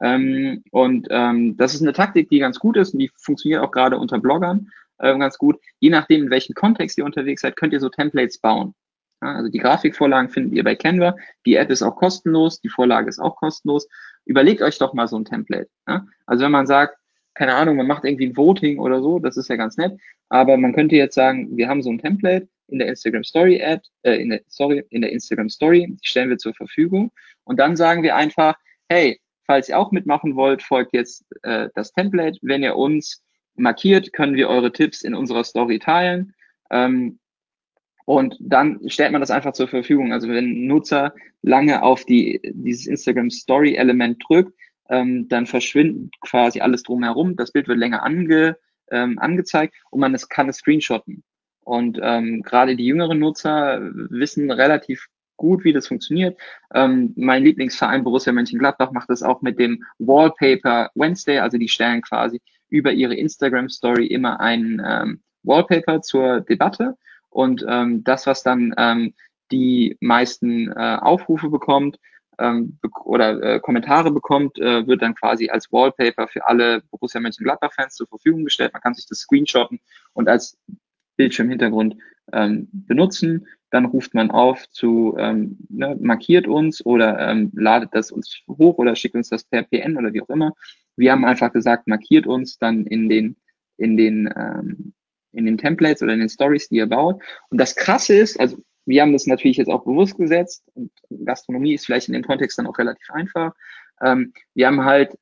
[0.01, 3.71] Ähm, und ähm, das ist eine Taktik, die ganz gut ist und die funktioniert auch
[3.71, 5.59] gerade unter Bloggern äh, ganz gut.
[5.79, 8.73] Je nachdem, in welchem Kontext ihr unterwegs seid, könnt ihr so Templates bauen.
[9.21, 11.15] Ja, also die Grafikvorlagen findet ihr bei Canva.
[11.45, 13.87] Die App ist auch kostenlos, die Vorlage ist auch kostenlos.
[14.25, 15.69] Überlegt euch doch mal so ein Template.
[15.87, 16.05] Ja?
[16.25, 16.97] Also wenn man sagt,
[17.33, 19.99] keine Ahnung, man macht irgendwie ein Voting oder so, das ist ja ganz nett.
[20.29, 23.83] Aber man könnte jetzt sagen, wir haben so ein Template in der Instagram Story Ad,
[24.03, 27.11] äh, in der, sorry, in der Instagram Story, die stellen wir zur Verfügung.
[27.43, 28.55] Und dann sagen wir einfach,
[28.89, 32.39] hey, falls ihr auch mitmachen wollt, folgt jetzt äh, das Template.
[32.41, 33.23] Wenn ihr uns
[33.55, 36.33] markiert, können wir eure Tipps in unserer Story teilen.
[36.71, 37.19] Ähm,
[38.05, 40.11] und dann stellt man das einfach zur Verfügung.
[40.11, 44.53] Also wenn ein Nutzer lange auf die, dieses Instagram Story Element drückt,
[44.89, 47.35] ähm, dann verschwindet quasi alles drumherum.
[47.35, 48.57] Das Bild wird länger ange,
[48.91, 51.23] ähm, angezeigt und man es, kann es screenshotten.
[51.61, 56.37] Und ähm, gerade die jüngeren Nutzer wissen relativ gut, wie das funktioniert.
[56.73, 61.39] Ähm, mein Lieblingsverein Borussia Mönchengladbach macht das auch mit dem Wallpaper Wednesday.
[61.39, 66.97] Also die stellen quasi über ihre Instagram Story immer ein ähm, Wallpaper zur Debatte
[67.33, 69.13] und ähm, das, was dann ähm,
[69.51, 71.99] die meisten äh, Aufrufe bekommt
[72.39, 77.19] ähm, be oder äh, Kommentare bekommt, äh, wird dann quasi als Wallpaper für alle Borussia
[77.21, 78.73] Mönchengladbach-Fans zur Verfügung gestellt.
[78.73, 79.79] Man kann sich das screenshotten
[80.13, 80.57] und als
[81.17, 81.95] Bildschirmhintergrund
[82.31, 83.47] ähm, benutzen.
[83.69, 88.77] Dann ruft man auf zu, ähm, ne, markiert uns oder ähm, ladet das uns hoch
[88.77, 90.53] oder schickt uns das per PN oder wie auch immer.
[90.95, 93.35] Wir haben einfach gesagt, markiert uns dann in den,
[93.77, 94.93] in den, ähm,
[95.33, 97.21] in den Templates oder in den Stories, die ihr baut.
[97.49, 100.91] Und das Krasse ist, also wir haben das natürlich jetzt auch bewusst gesetzt und
[101.25, 103.53] Gastronomie ist vielleicht in dem Kontext dann auch relativ einfach.
[104.03, 105.17] Ähm, wir haben halt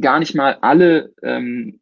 [0.00, 1.80] gar nicht mal alle, ähm,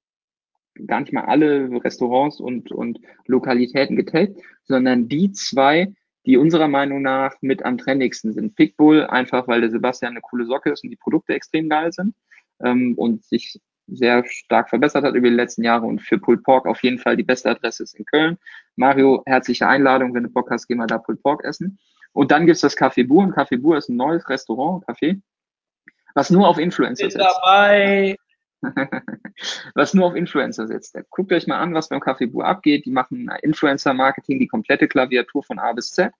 [0.87, 5.93] gar nicht mal alle Restaurants und, und Lokalitäten getaggt, sondern die zwei,
[6.27, 8.55] die unserer Meinung nach mit am trendigsten sind.
[8.55, 12.15] Pickbull, einfach weil der Sebastian eine coole Socke ist und die Produkte extrem geil sind
[12.63, 16.67] ähm, und sich sehr stark verbessert hat über die letzten Jahre und für Pulled Pork
[16.67, 18.39] auf jeden Fall die beste Adresse ist in Köln.
[18.77, 21.79] Mario, herzliche Einladung, wenn du Bock hast, geh mal da Pulled Pork essen.
[22.13, 23.23] Und dann gibt's das Café Bur.
[23.23, 25.21] Und Café Bur ist ein neues Restaurant, Café,
[26.15, 27.25] was nur auf Influencer Bin setzt.
[27.25, 28.17] dabei.
[29.75, 30.99] was nur auf Influencer setzt.
[31.11, 32.85] Guckt euch mal an, was beim Café Bur abgeht.
[32.85, 36.13] Die machen Influencer-Marketing, die komplette Klaviatur von A bis Z.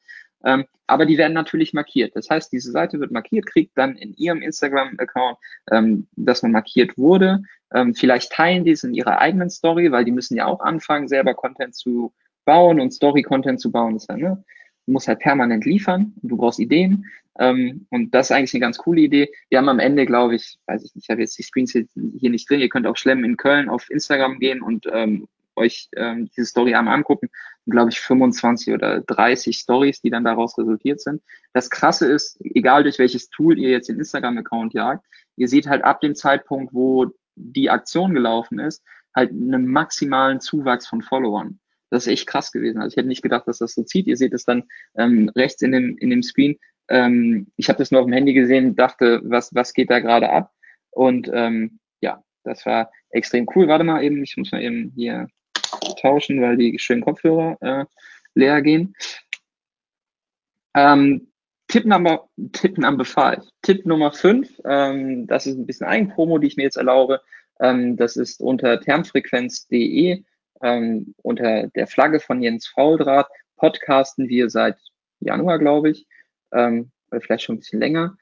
[0.45, 2.17] Ähm, aber die werden natürlich markiert.
[2.17, 5.39] Das heißt, diese Seite wird markiert, kriegt dann in ihrem Instagram-Account,
[5.71, 7.43] ähm, dass man markiert wurde.
[7.73, 11.09] Ähm, vielleicht teilen die es in ihrer eigenen Story, weil die müssen ja auch anfangen,
[11.09, 12.13] selber Content zu
[12.45, 13.95] bauen und Story-Content zu bauen.
[13.95, 14.45] Das ja, ne?
[14.87, 17.05] Du musst halt permanent liefern, du brauchst Ideen.
[17.39, 19.31] Ähm, und das ist eigentlich eine ganz coole Idee.
[19.49, 22.31] Wir haben am Ende, glaube ich, weiß ich nicht, ich habe jetzt die Screens hier
[22.31, 25.29] nicht drin, ihr könnt auch Schlemmen in Köln auf Instagram gehen und ähm,
[25.61, 27.29] euch ähm, diese Story einmal angucken,
[27.67, 31.23] glaube ich 25 oder 30 Stories, die dann daraus resultiert sind.
[31.53, 35.07] Das Krasse ist, egal durch welches Tool ihr jetzt den Instagram-Account jagt,
[35.37, 37.07] ihr seht halt ab dem Zeitpunkt, wo
[37.37, 38.83] die Aktion gelaufen ist,
[39.15, 41.59] halt einen maximalen Zuwachs von Followern.
[41.91, 42.81] Das ist echt krass gewesen.
[42.81, 44.07] Also ich hätte nicht gedacht, dass das so zieht.
[44.07, 44.65] Ihr seht es dann
[44.97, 46.57] ähm, rechts in dem, in dem Screen.
[46.89, 50.31] Ähm, ich habe das nur auf dem Handy gesehen, dachte, was, was geht da gerade
[50.31, 50.53] ab?
[50.91, 53.69] Und ähm, ja, das war extrem cool.
[53.69, 55.29] Warte mal eben, ich muss mal eben hier
[56.01, 57.85] tauschen, weil die schönen Kopfhörer äh,
[58.35, 58.95] leer gehen.
[60.75, 61.29] Ähm,
[61.69, 63.45] Tipp Number, Tipp Number five.
[63.63, 67.21] Tipp Nummer fünf, ähm, das ist ein bisschen Eigenpromo, die ich mir jetzt erlaube.
[67.61, 70.25] Ähm, das ist unter termfrequenz.de,
[70.63, 74.79] ähm, unter der Flagge von Jens Fauldraht, podcasten wir seit
[75.21, 76.07] Januar, glaube ich,
[76.53, 78.17] ähm, oder vielleicht schon ein bisschen länger.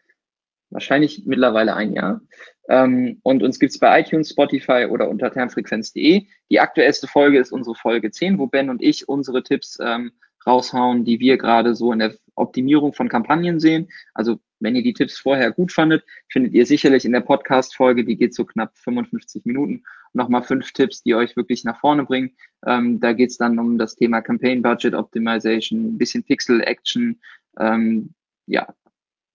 [0.71, 2.21] Wahrscheinlich mittlerweile ein Jahr.
[2.69, 6.27] Ähm, und uns gibt's bei iTunes, Spotify oder unter termfrequenz.de.
[6.51, 10.13] Die aktuellste Folge ist unsere Folge 10, wo Ben und ich unsere Tipps ähm,
[10.47, 13.89] raushauen, die wir gerade so in der Optimierung von Kampagnen sehen.
[14.15, 18.17] Also wenn ihr die Tipps vorher gut fandet, findet ihr sicherlich in der Podcast-Folge, die
[18.17, 22.33] geht so knapp 55 Minuten, nochmal fünf Tipps, die euch wirklich nach vorne bringen.
[22.67, 27.21] Ähm, da geht es dann um das Thema Campaign Budget Optimization, ein bisschen Pixel Action,
[27.59, 28.15] ähm,
[28.47, 28.75] ja,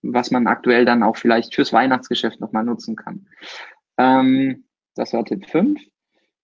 [0.04, 3.28] was man aktuell dann auch vielleicht fürs Weihnachtsgeschäft nochmal nutzen kann.
[3.98, 5.80] Ähm, das war Tipp 5.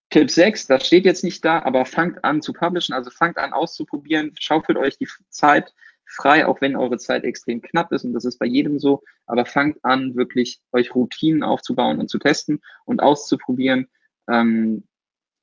[0.10, 3.54] Tipp 6, das steht jetzt nicht da, aber fangt an zu publishen, also fangt an
[3.54, 5.72] auszuprobieren, schaufelt euch die Zeit
[6.06, 9.46] frei, auch wenn eure Zeit extrem knapp ist und das ist bei jedem so, aber
[9.46, 13.88] fangt an, wirklich euch Routinen aufzubauen und zu testen und auszuprobieren.
[14.28, 14.86] Ähm,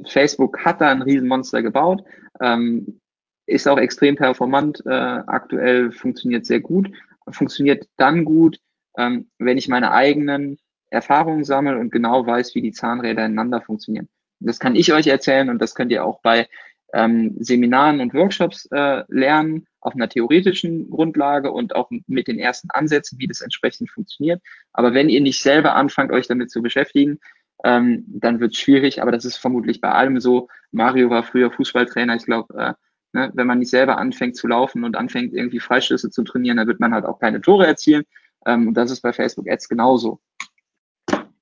[0.05, 2.03] Facebook hat da ein Riesenmonster gebaut,
[2.41, 3.01] ähm,
[3.47, 6.91] ist auch extrem performant, äh, aktuell funktioniert sehr gut,
[7.31, 8.59] funktioniert dann gut,
[8.97, 10.59] ähm, wenn ich meine eigenen
[10.91, 14.09] Erfahrungen sammle und genau weiß, wie die Zahnräder ineinander funktionieren.
[14.41, 16.49] Das kann ich euch erzählen und das könnt ihr auch bei
[16.95, 22.71] ähm, Seminaren und Workshops äh, lernen, auf einer theoretischen Grundlage und auch mit den ersten
[22.71, 24.43] Ansätzen, wie das entsprechend funktioniert.
[24.73, 27.19] Aber wenn ihr nicht selber anfangt, euch damit zu beschäftigen,
[27.65, 30.49] ähm, dann wird es schwierig, aber das ist vermutlich bei allem so.
[30.73, 32.75] Mario war früher Fußballtrainer, ich glaube, äh,
[33.17, 36.69] ne, wenn man nicht selber anfängt zu laufen und anfängt irgendwie Freischüsse zu trainieren, dann
[36.69, 38.05] wird man halt auch keine Tore erzielen.
[38.45, 40.21] Ähm, und das ist bei Facebook Ads genauso.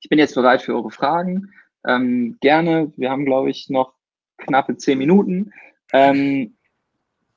[0.00, 1.50] Ich bin jetzt bereit für eure Fragen.
[1.86, 2.92] Ähm, gerne.
[2.96, 3.94] Wir haben, glaube ich, noch
[4.38, 5.52] knappe zehn Minuten.
[5.92, 6.56] Ähm,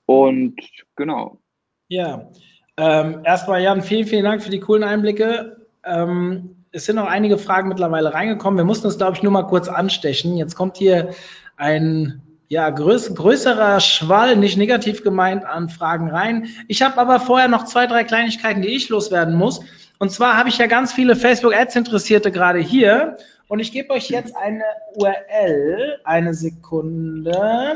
[0.06, 0.62] und
[0.96, 1.42] genau.
[1.88, 2.30] Ja,
[2.78, 5.68] ähm, erstmal Jan, vielen, vielen Dank für die coolen Einblicke.
[5.84, 8.58] Ähm, es sind noch einige Fragen mittlerweile reingekommen.
[8.58, 10.38] Wir mussten es, glaube ich, nur mal kurz anstechen.
[10.38, 11.14] Jetzt kommt hier
[11.56, 16.48] ein ja, größ größerer Schwall, nicht negativ gemeint, an Fragen rein.
[16.68, 19.62] Ich habe aber vorher noch zwei, drei Kleinigkeiten, die ich loswerden muss.
[20.00, 23.18] Und zwar habe ich ja ganz viele Facebook-Ads-Interessierte gerade hier.
[23.48, 24.64] Und ich gebe euch jetzt eine
[24.96, 26.00] URL.
[26.04, 27.76] Eine Sekunde.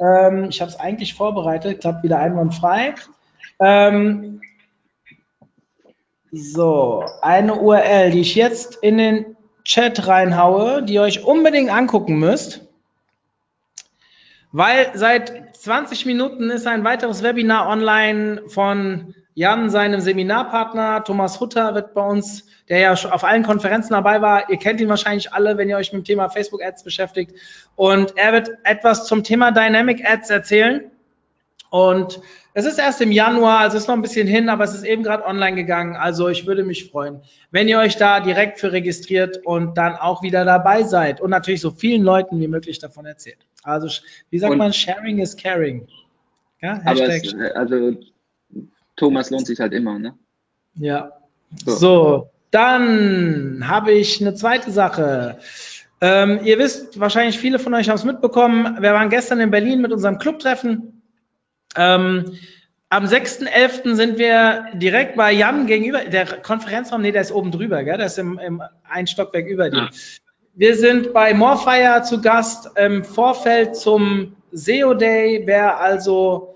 [0.00, 2.94] Ähm, ich habe es eigentlich vorbereitet, klappt wieder einwandfrei.
[3.58, 4.40] Ähm,
[6.30, 12.18] so, eine URL, die ich jetzt in den Chat reinhaue, die ihr euch unbedingt angucken
[12.18, 12.67] müsst.
[14.52, 21.04] Weil seit 20 Minuten ist ein weiteres Webinar online von Jan, seinem Seminarpartner.
[21.04, 24.50] Thomas Hutter wird bei uns, der ja auf allen Konferenzen dabei war.
[24.50, 27.36] Ihr kennt ihn wahrscheinlich alle, wenn ihr euch mit dem Thema Facebook Ads beschäftigt.
[27.76, 30.90] Und er wird etwas zum Thema Dynamic Ads erzählen.
[31.70, 32.20] Und
[32.58, 34.82] es ist erst im Januar, also es ist noch ein bisschen hin, aber es ist
[34.82, 35.94] eben gerade online gegangen.
[35.94, 37.20] Also ich würde mich freuen,
[37.52, 41.60] wenn ihr euch da direkt für registriert und dann auch wieder dabei seid und natürlich
[41.60, 43.38] so vielen Leuten wie möglich davon erzählt.
[43.62, 43.88] Also
[44.30, 45.86] wie sagt und man, Sharing is Caring.
[46.60, 47.96] Ja, Hashtag es, also
[48.96, 50.14] Thomas lohnt sich halt immer, ne?
[50.74, 51.12] Ja.
[51.64, 55.38] So, so dann habe ich eine zweite Sache.
[56.00, 58.82] Ähm, ihr wisst, wahrscheinlich viele von euch haben es mitbekommen.
[58.82, 60.97] Wir waren gestern in Berlin mit unserem Clubtreffen.
[61.76, 62.38] Ähm,
[62.90, 63.94] am 6.11.
[63.94, 66.04] sind wir direkt bei Jan gegenüber.
[66.04, 67.98] Der Konferenzraum, nee, der ist oben drüber, gell?
[67.98, 69.76] Der ist im, im ein Stockwerk über dir.
[69.76, 69.88] Ja.
[70.54, 75.42] Wir sind bei Morfire zu Gast im Vorfeld zum SEO Day.
[75.44, 76.54] Wer also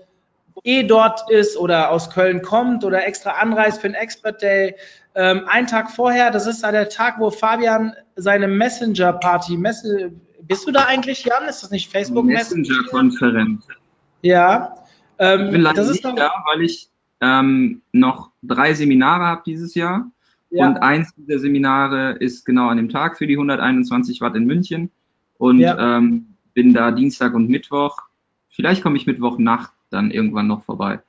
[0.63, 4.75] eh dort ist oder aus Köln kommt oder extra anreist für den Expert Day,
[5.15, 10.11] ähm, einen Tag vorher, das ist der Tag, wo Fabian seine Messenger-Party, Messe,
[10.41, 11.47] bist du da eigentlich, Jan?
[11.47, 13.65] Ist das nicht Facebook Messenger-Konferenz?
[14.21, 14.82] Ja.
[15.19, 16.89] Ähm, ich bin leider nicht da, weil ich
[17.21, 20.11] ähm, noch drei Seminare habe dieses Jahr.
[20.49, 20.67] Ja.
[20.67, 24.91] Und eins dieser Seminare ist genau an dem Tag für die 121 Watt in München.
[25.37, 25.97] Und ja.
[25.97, 27.97] ähm, bin da Dienstag und Mittwoch.
[28.49, 30.99] Vielleicht komme ich Mittwochnacht dann irgendwann noch vorbei.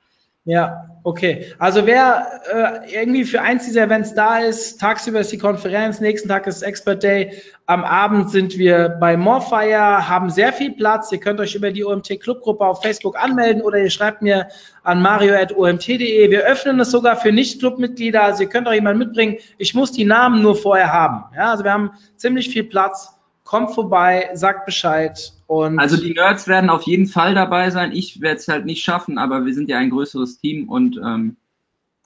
[0.47, 1.51] Ja, okay.
[1.57, 6.29] Also wer äh, irgendwie für eins dieser Events da ist, tagsüber ist die Konferenz, nächsten
[6.29, 11.11] Tag ist Expert Day, am Abend sind wir bei Morfire, haben sehr viel Platz.
[11.11, 14.47] Ihr könnt euch über die OMT Clubgruppe auf Facebook anmelden oder ihr schreibt mir
[14.83, 16.29] an mario.omt.de.
[16.29, 19.37] Wir öffnen es sogar für Nicht-Clubmitglieder, also ihr könnt auch jemanden mitbringen.
[19.57, 21.23] Ich muss die Namen nur vorher haben.
[21.35, 23.11] Ja, also wir haben ziemlich viel Platz.
[23.43, 27.91] Kommt vorbei, sagt Bescheid und also die Nerds werden auf jeden Fall dabei sein.
[27.91, 31.37] Ich werde es halt nicht schaffen, aber wir sind ja ein größeres Team und ähm,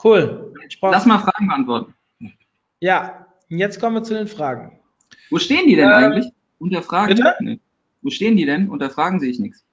[0.04, 0.54] cool.
[0.82, 1.94] Lass mal Fragen beantworten.
[2.82, 4.80] Ja, jetzt kommen wir zu den Fragen.
[5.30, 6.28] Wo stehen die denn ähm, eigentlich?
[6.60, 7.16] Unterfragen?
[7.16, 7.36] Bitte?
[7.40, 7.60] Nee.
[8.02, 8.70] Wo stehen die denn?
[8.70, 9.64] Unterfragen sehe ich nichts.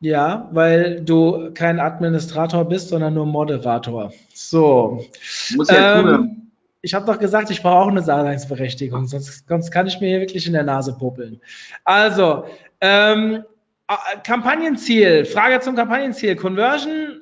[0.00, 4.12] Ja, weil du kein Administrator bist, sondern nur Moderator.
[4.32, 5.04] So.
[5.56, 6.48] Muss ja ähm,
[6.80, 10.20] ich habe doch gesagt, ich brauche auch eine Daseinsberechtigung, sonst, sonst kann ich mir hier
[10.20, 11.40] wirklich in der Nase puppeln.
[11.84, 12.44] Also,
[12.80, 13.44] ähm,
[14.24, 16.36] Kampagnenziel, Frage zum Kampagnenziel.
[16.36, 17.20] Conversion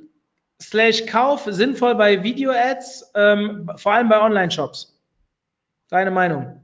[0.61, 4.99] slash Kauf sinnvoll bei Video-Ads, ähm, vor allem bei Online-Shops.
[5.89, 6.61] Deine Meinung?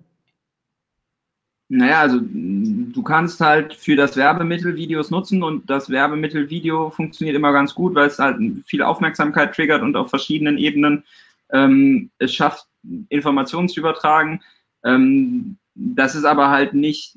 [1.68, 7.36] Naja, also du kannst halt für das Werbemittel Videos nutzen und das Werbemittel Video funktioniert
[7.36, 11.04] immer ganz gut, weil es halt viel Aufmerksamkeit triggert und auf verschiedenen Ebenen
[11.50, 12.66] ähm, es schafft,
[13.08, 14.42] Informationen zu übertragen.
[14.84, 17.16] Ähm, das ist aber halt nicht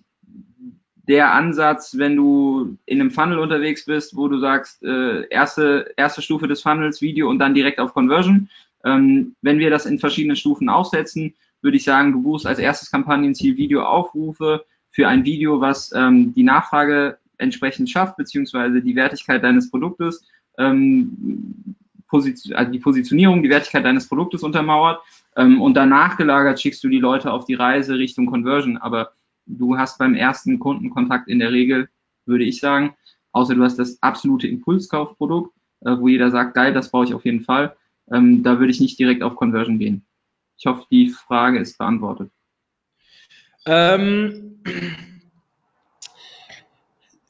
[1.07, 6.21] der Ansatz, wenn du in einem Funnel unterwegs bist, wo du sagst, äh, erste, erste
[6.21, 8.49] Stufe des Funnels, Video und dann direkt auf Conversion.
[8.83, 12.91] Ähm, wenn wir das in verschiedenen Stufen aufsetzen, würde ich sagen, du buchst als erstes
[12.91, 19.69] Kampagnenziel Videoaufrufe für ein Video, was ähm, die Nachfrage entsprechend schafft, beziehungsweise die Wertigkeit deines
[19.69, 20.25] Produktes,
[20.57, 21.75] ähm,
[22.07, 25.01] Position, also die Positionierung, die Wertigkeit deines Produktes untermauert.
[25.35, 28.77] Ähm, und danach gelagert schickst du die Leute auf die Reise Richtung Conversion.
[28.77, 29.11] Aber
[29.45, 31.89] du hast beim ersten Kundenkontakt in der Regel,
[32.25, 32.95] würde ich sagen,
[33.31, 37.25] außer du hast das absolute Impulskaufprodukt, äh, wo jeder sagt, geil, das brauche ich auf
[37.25, 37.75] jeden Fall,
[38.11, 40.05] ähm, da würde ich nicht direkt auf Conversion gehen.
[40.57, 42.31] Ich hoffe, die Frage ist beantwortet.
[43.65, 44.61] Ähm,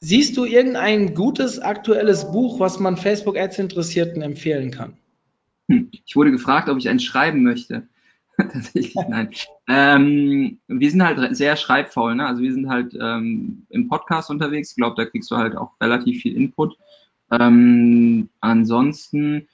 [0.00, 4.96] siehst du irgendein gutes aktuelles Buch, was man Facebook Ads Interessierten empfehlen kann?
[5.68, 7.88] Hm, ich wurde gefragt, ob ich eins schreiben möchte.
[8.52, 9.30] Tatsächlich, nein.
[9.66, 12.26] Ähm, wir sind halt sehr schreibfaul, ne?
[12.26, 14.70] Also wir sind halt ähm, im Podcast unterwegs.
[14.70, 16.76] Ich glaube, da kriegst du halt auch relativ viel Input.
[17.30, 19.48] Ähm, ansonsten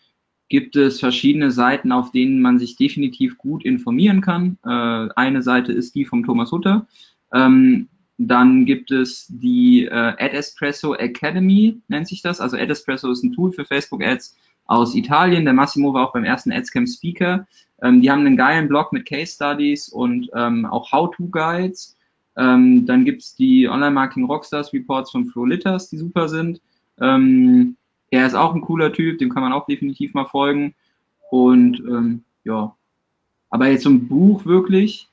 [0.48, 4.58] gibt es verschiedene Seiten, auf denen man sich definitiv gut informieren kann.
[4.64, 6.86] Äh, eine Seite ist die vom Thomas Hutter.
[7.32, 12.40] Ähm, dann gibt es die äh, Ad Espresso Academy, nennt sich das.
[12.40, 14.36] Also Ad Espresso ist ein Tool für Facebook Ads
[14.66, 15.44] aus Italien.
[15.44, 17.46] Der Massimo war auch beim ersten Adscamp Speaker.
[17.82, 21.96] Ähm, die haben einen geilen Blog mit Case Studies und ähm, auch How-To-Guides.
[22.36, 26.60] Ähm, dann gibt's die Online-Marketing Rockstars Reports von Flo Litters, die super sind.
[27.00, 27.76] Ähm,
[28.10, 30.74] er ist auch ein cooler Typ, dem kann man auch definitiv mal folgen.
[31.30, 32.74] Und ähm, ja,
[33.50, 35.08] aber jetzt so ein Buch wirklich,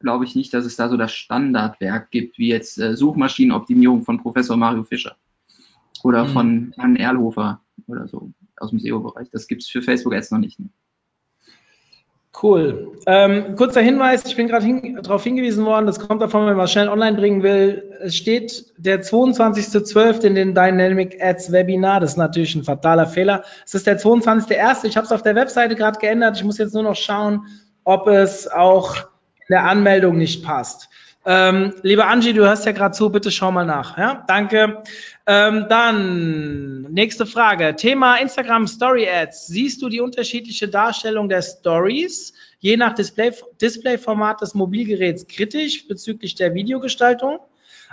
[0.00, 4.22] glaube ich nicht, dass es da so das Standardwerk gibt, wie jetzt äh, Suchmaschinenoptimierung von
[4.22, 5.16] Professor Mario Fischer
[6.02, 6.28] oder mhm.
[6.28, 9.28] von Herrn Erlhofer oder so aus dem SEO-Bereich.
[9.30, 10.58] Das gibt es für Facebook Ads noch nicht.
[10.58, 10.68] Ne?
[12.42, 12.92] Cool.
[13.06, 16.68] Ähm, kurzer Hinweis, ich bin gerade hin, darauf hingewiesen worden, das kommt davon, wenn man
[16.68, 17.94] schnell online bringen will.
[18.02, 20.24] Es steht der 22.12.
[20.24, 22.00] in den Dynamic Ads Webinar.
[22.00, 23.42] Das ist natürlich ein fataler Fehler.
[23.64, 24.84] Es ist der 22.1.
[24.84, 26.36] Ich habe es auf der Webseite gerade geändert.
[26.36, 27.46] Ich muss jetzt nur noch schauen,
[27.84, 30.90] ob es auch in der Anmeldung nicht passt.
[31.28, 33.98] Ähm, liebe Angie, du hörst ja gerade zu, bitte schau mal nach.
[33.98, 34.24] Ja?
[34.28, 34.84] Danke.
[35.26, 37.74] Ähm, dann nächste Frage.
[37.74, 39.48] Thema Instagram Story Ads.
[39.48, 46.36] Siehst du die unterschiedliche Darstellung der Stories je nach Display, Displayformat des Mobilgeräts kritisch bezüglich
[46.36, 47.40] der Videogestaltung?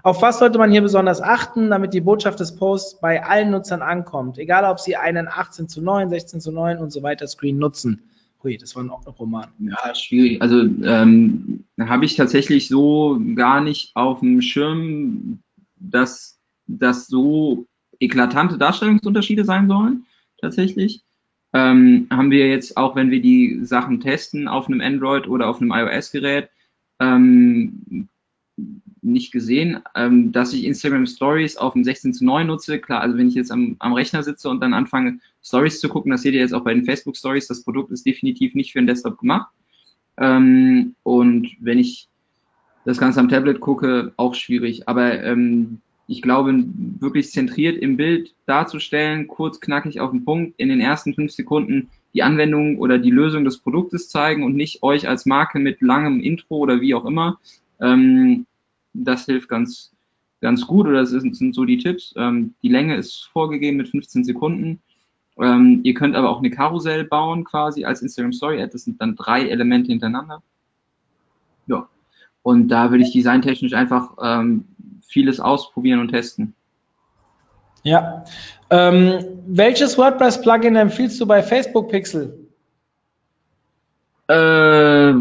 [0.04, 3.82] Auf was sollte man hier besonders achten, damit die Botschaft des Posts bei allen Nutzern
[3.82, 4.38] ankommt?
[4.38, 8.04] Egal, ob sie einen 18 zu 9, 16 zu 9 und so weiter Screen nutzen.
[8.44, 9.50] Hui, das war ein Roman.
[9.60, 10.42] Ja, schwierig.
[10.42, 15.40] Also ähm, habe ich tatsächlich so gar nicht auf dem Schirm,
[15.78, 17.66] dass das so
[18.00, 20.06] eklatante Darstellungsunterschiede sein sollen,
[20.40, 21.04] tatsächlich.
[21.54, 25.62] Ähm, haben wir jetzt, auch wenn wir die Sachen testen auf einem Android oder auf
[25.62, 26.50] einem iOS-Gerät,
[27.00, 28.10] ähm,
[29.02, 32.80] nicht gesehen, ähm, dass ich Instagram Stories auf dem 16 zu 9 nutze.
[32.80, 36.12] Klar, also wenn ich jetzt am, am Rechner sitze und dann anfange, Stories zu gucken,
[36.12, 38.80] das seht ihr jetzt auch bei den Facebook Stories, das Produkt ist definitiv nicht für
[38.80, 39.52] den Desktop gemacht.
[40.18, 42.08] Ähm, und wenn ich
[42.86, 44.88] das Ganze am Tablet gucke, auch schwierig.
[44.88, 46.64] Aber ähm, ich glaube,
[47.00, 51.90] wirklich zentriert im Bild darzustellen, kurz, knackig auf den Punkt, in den ersten fünf Sekunden
[52.14, 56.20] die Anwendung oder die Lösung des Produktes zeigen und nicht euch als Marke mit langem
[56.20, 57.40] Intro oder wie auch immer.
[57.80, 58.46] Ähm,
[58.94, 59.92] das hilft ganz,
[60.42, 62.14] ganz gut oder das sind so die Tipps.
[62.18, 64.80] Ähm, die Länge ist vorgegeben mit 15 Sekunden.
[65.40, 68.72] Ähm, ihr könnt aber auch eine Karussell bauen quasi als Instagram Story Ad.
[68.74, 70.44] Das sind dann drei Elemente hintereinander.
[71.68, 71.88] Ja.
[72.44, 74.66] Und da würde ich designtechnisch einfach ähm,
[75.08, 76.54] vieles ausprobieren und testen.
[77.84, 78.26] Ja.
[78.70, 82.48] Ähm, welches WordPress-Plugin empfiehlst du bei Facebook Pixel?
[84.28, 85.14] Äh,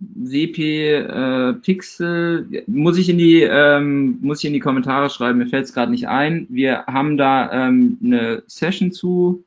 [0.00, 5.38] WP äh, Pixel muss ich in die ähm, muss ich in die Kommentare schreiben.
[5.38, 6.46] Mir fällt es gerade nicht ein.
[6.48, 9.44] Wir haben da ähm, eine Session zu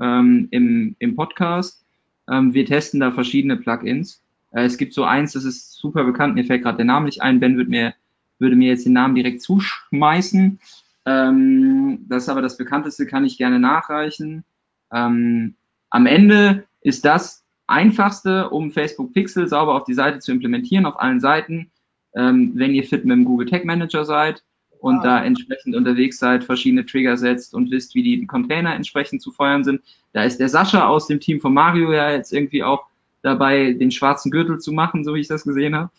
[0.00, 1.84] ähm, im, im Podcast.
[2.30, 4.22] Ähm, wir testen da verschiedene Plugins
[4.52, 7.22] Äh, es gibt so eins, das ist super bekannt, mir fällt gerade der Name nicht
[7.22, 7.40] ein.
[7.40, 7.94] Ben wird mir,
[8.38, 10.58] würde mir jetzt den Namen direkt zuschmeißen.
[11.04, 14.44] Ähm, das ist aber das bekannteste, kann ich gerne nachreichen.
[14.92, 15.54] Ähm,
[15.90, 21.00] am Ende ist das einfachste, um Facebook Pixel sauber auf die Seite zu implementieren, auf
[21.00, 21.70] allen Seiten,
[22.14, 24.42] ähm, wenn ihr fit mit dem Google Tag Manager seid
[24.80, 25.02] und ah.
[25.02, 29.64] da entsprechend unterwegs seid, verschiedene Trigger setzt und wisst, wie die Container entsprechend zu feuern
[29.64, 29.80] sind.
[30.12, 32.84] Da ist der Sascha aus dem Team von Mario ja jetzt irgendwie auch
[33.22, 35.90] dabei, den schwarzen Gürtel zu machen, so wie ich das gesehen habe.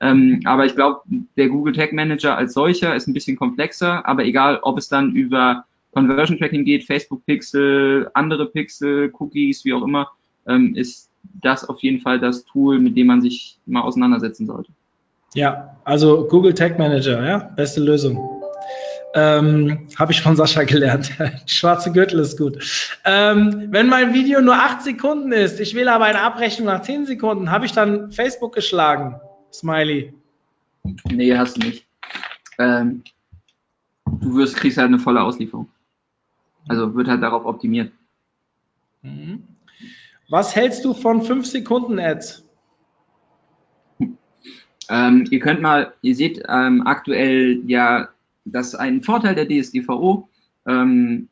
[0.00, 1.02] Ähm, aber ich glaube,
[1.36, 5.14] der Google Tag Manager als solcher ist ein bisschen komplexer, aber egal, ob es dann
[5.14, 10.10] über Conversion Tracking geht, Facebook Pixel, andere Pixel, Cookies, wie auch immer,
[10.48, 14.72] ähm, ist das auf jeden Fall das Tool, mit dem man sich mal auseinandersetzen sollte.
[15.34, 18.42] Ja, also Google Tag Manager, ja, beste Lösung.
[19.14, 21.12] Ähm, Habe ich von Sascha gelernt.
[21.46, 22.58] Schwarze Gürtel ist gut.
[23.04, 27.04] Ähm, wenn mein Video nur acht Sekunden ist, ich will aber eine Abrechnung nach zehn
[27.04, 29.20] Sekunden, habe ich dann Facebook geschlagen?
[29.52, 30.14] Smiley.
[31.10, 31.86] Nee, hast du nicht.
[32.58, 33.02] Ähm,
[34.06, 35.68] du wirst, kriegst halt eine volle Auslieferung.
[36.68, 37.92] Also wird halt darauf optimiert.
[39.02, 39.42] Mhm.
[40.32, 42.42] Was hältst du von 5 Sekunden Ads?
[44.88, 48.08] Ähm, ihr könnt mal, ihr seht ähm, aktuell ja,
[48.46, 50.26] dass ein Vorteil der DSGVO
[50.66, 51.28] ähm,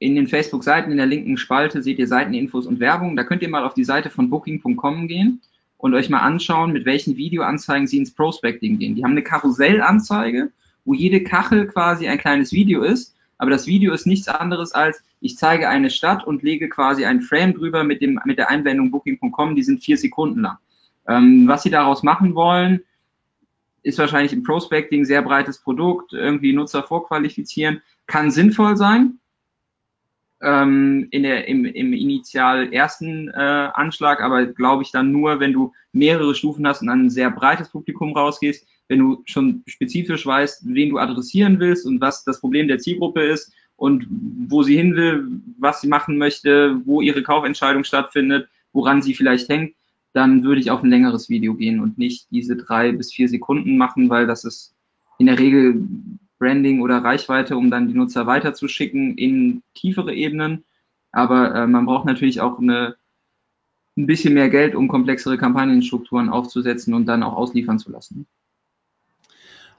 [0.00, 3.16] in den Facebook-Seiten in der linken Spalte seht ihr Seiteninfos und Werbung.
[3.16, 5.40] Da könnt ihr mal auf die Seite von Booking.com gehen
[5.78, 8.96] und euch mal anschauen, mit welchen Videoanzeigen sie ins Prospecting gehen.
[8.96, 10.52] Die haben eine Karussellanzeige,
[10.84, 15.02] wo jede Kachel quasi ein kleines Video ist, aber das Video ist nichts anderes als,
[15.18, 18.92] ich zeige eine Stadt und lege quasi ein Frame drüber mit, dem, mit der Einblendung
[18.92, 20.58] Booking.com, die sind vier Sekunden lang.
[21.08, 22.84] Ähm, was sie daraus machen wollen,
[23.82, 29.18] ist wahrscheinlich im Prospecting sehr breites Produkt, irgendwie Nutzer vorqualifizieren, kann sinnvoll sein,
[30.40, 35.52] ähm, in der, im, im initial ersten äh, Anschlag, aber glaube ich dann nur, wenn
[35.52, 40.62] du mehrere Stufen hast und ein sehr breites Publikum rausgehst, wenn du schon spezifisch weißt,
[40.66, 44.06] wen du adressieren willst und was das Problem der Zielgruppe ist und
[44.48, 45.26] wo sie hin will,
[45.58, 49.74] was sie machen möchte, wo ihre Kaufentscheidung stattfindet, woran sie vielleicht hängt,
[50.12, 53.76] dann würde ich auf ein längeres Video gehen und nicht diese drei bis vier Sekunden
[53.76, 54.74] machen, weil das ist
[55.18, 55.86] in der Regel
[56.38, 60.64] Branding oder Reichweite, um dann die Nutzer weiterzuschicken in tiefere Ebenen.
[61.12, 62.96] Aber äh, man braucht natürlich auch eine,
[63.96, 68.26] ein bisschen mehr Geld, um komplexere Kampagnenstrukturen aufzusetzen und dann auch ausliefern zu lassen.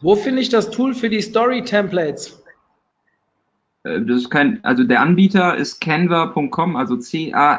[0.04, 2.43] Wo finde ich das Tool für die Story-Templates?
[3.84, 7.49] Äh, das ist kein, also der Anbieter ist canva.com, also C-A-N-V-A.com.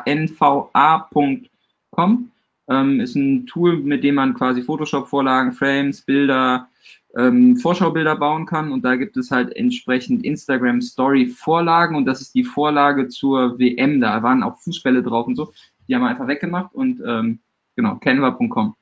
[2.66, 6.68] Ähm, ist ein Tool, mit dem man quasi Photoshop-Vorlagen, Frames, Bilder,
[7.16, 12.20] ähm, Vorschaubilder bauen kann und da gibt es halt entsprechend Instagram Story Vorlagen und das
[12.20, 14.03] ist die Vorlage zur WM.
[14.03, 15.55] Da waren auch Fußbälle drauf und so.
[15.88, 17.38] Die haben wir einfach weggemacht und ähm,
[17.74, 18.74] genau, canva.com.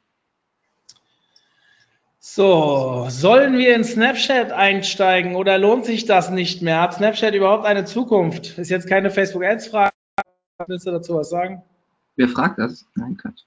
[2.25, 6.81] So, sollen wir in Snapchat einsteigen oder lohnt sich das nicht mehr?
[6.81, 8.59] Hat Snapchat überhaupt eine Zukunft?
[8.59, 9.93] Ist jetzt keine Facebook Ads Frage.
[10.68, 11.62] Willst du dazu was sagen?
[12.14, 12.87] Wer fragt das?
[12.95, 13.43] Nein, Quatsch.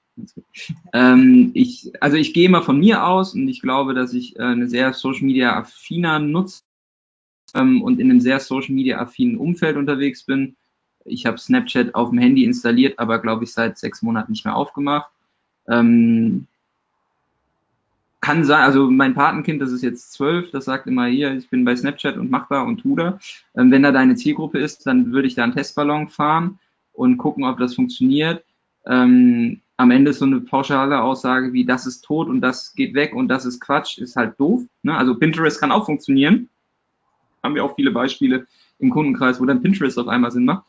[0.92, 4.42] Ähm, ich, also ich gehe mal von mir aus und ich glaube, dass ich äh,
[4.42, 6.62] eine sehr Social Media affiner nutze
[7.54, 10.54] ähm, und in einem sehr Social Media affinen Umfeld unterwegs bin.
[11.06, 14.54] Ich habe Snapchat auf dem Handy installiert, aber glaube ich seit sechs Monaten nicht mehr
[14.54, 15.10] aufgemacht.
[15.66, 16.46] Ähm,
[18.20, 21.64] kann sein, also mein Patenkind, das ist jetzt zwölf, das sagt immer hier, ich bin
[21.64, 23.18] bei Snapchat und mach da und tu da.
[23.56, 26.58] Ähm, wenn da deine Zielgruppe ist, dann würde ich da einen Testballon fahren
[26.92, 28.44] und gucken, ob das funktioniert.
[28.86, 32.94] Ähm, am Ende ist so eine pauschale Aussage wie das ist tot und das geht
[32.94, 34.62] weg und das ist Quatsch, ist halt doof.
[34.82, 34.96] Ne?
[34.96, 36.48] Also Pinterest kann auch funktionieren.
[37.42, 38.46] Haben wir auch viele Beispiele
[38.78, 40.64] im Kundenkreis, wo dann Pinterest auf einmal Sinn macht.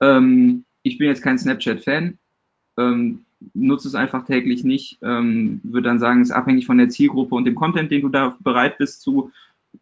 [0.00, 2.18] Ähm, ich bin jetzt kein Snapchat-Fan,
[2.78, 6.88] ähm, nutze es einfach täglich nicht, ähm, würde dann sagen, es ist abhängig von der
[6.88, 9.30] Zielgruppe und dem Content, den du da bereit bist zu,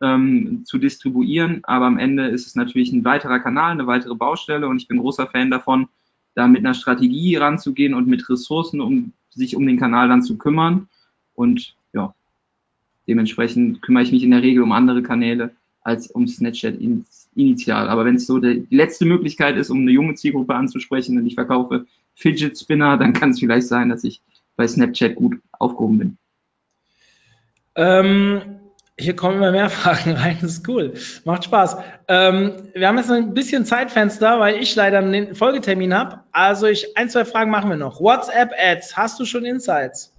[0.00, 1.60] ähm, zu distribuieren.
[1.64, 4.98] Aber am Ende ist es natürlich ein weiterer Kanal, eine weitere Baustelle und ich bin
[4.98, 5.88] großer Fan davon,
[6.34, 10.36] da mit einer Strategie ranzugehen und mit Ressourcen, um sich um den Kanal dann zu
[10.36, 10.88] kümmern.
[11.34, 12.14] Und ja,
[13.06, 16.80] dementsprechend kümmere ich mich in der Regel um andere Kanäle als um Snapchat
[17.36, 17.88] initial.
[17.88, 21.34] Aber wenn es so die letzte Möglichkeit ist, um eine junge Zielgruppe anzusprechen und ich
[21.34, 24.22] verkaufe Fidget Spinner, dann kann es vielleicht sein, dass ich
[24.56, 26.18] bei Snapchat gut aufgehoben bin.
[27.76, 28.40] Ähm,
[28.98, 30.94] hier kommen immer mehr Fragen rein, das ist cool.
[31.24, 31.76] Macht Spaß.
[32.08, 36.20] Ähm, wir haben jetzt ein bisschen Zeitfenster, weil ich leider einen Folgetermin habe.
[36.32, 38.00] Also ich, ein, zwei Fragen machen wir noch.
[38.00, 40.12] WhatsApp-Ads, hast du schon Insights?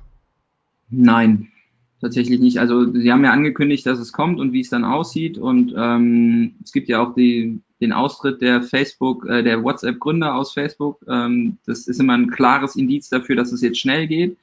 [0.90, 1.52] Nein,
[2.02, 2.60] tatsächlich nicht.
[2.60, 5.38] Also sie haben ja angekündigt, dass es kommt und wie es dann aussieht.
[5.38, 10.54] Und ähm, es gibt ja auch die, den Austritt der Facebook, äh, der WhatsApp-Gründer aus
[10.54, 11.00] Facebook.
[11.08, 14.38] Ähm, das ist immer ein klares Indiz dafür, dass es jetzt schnell geht.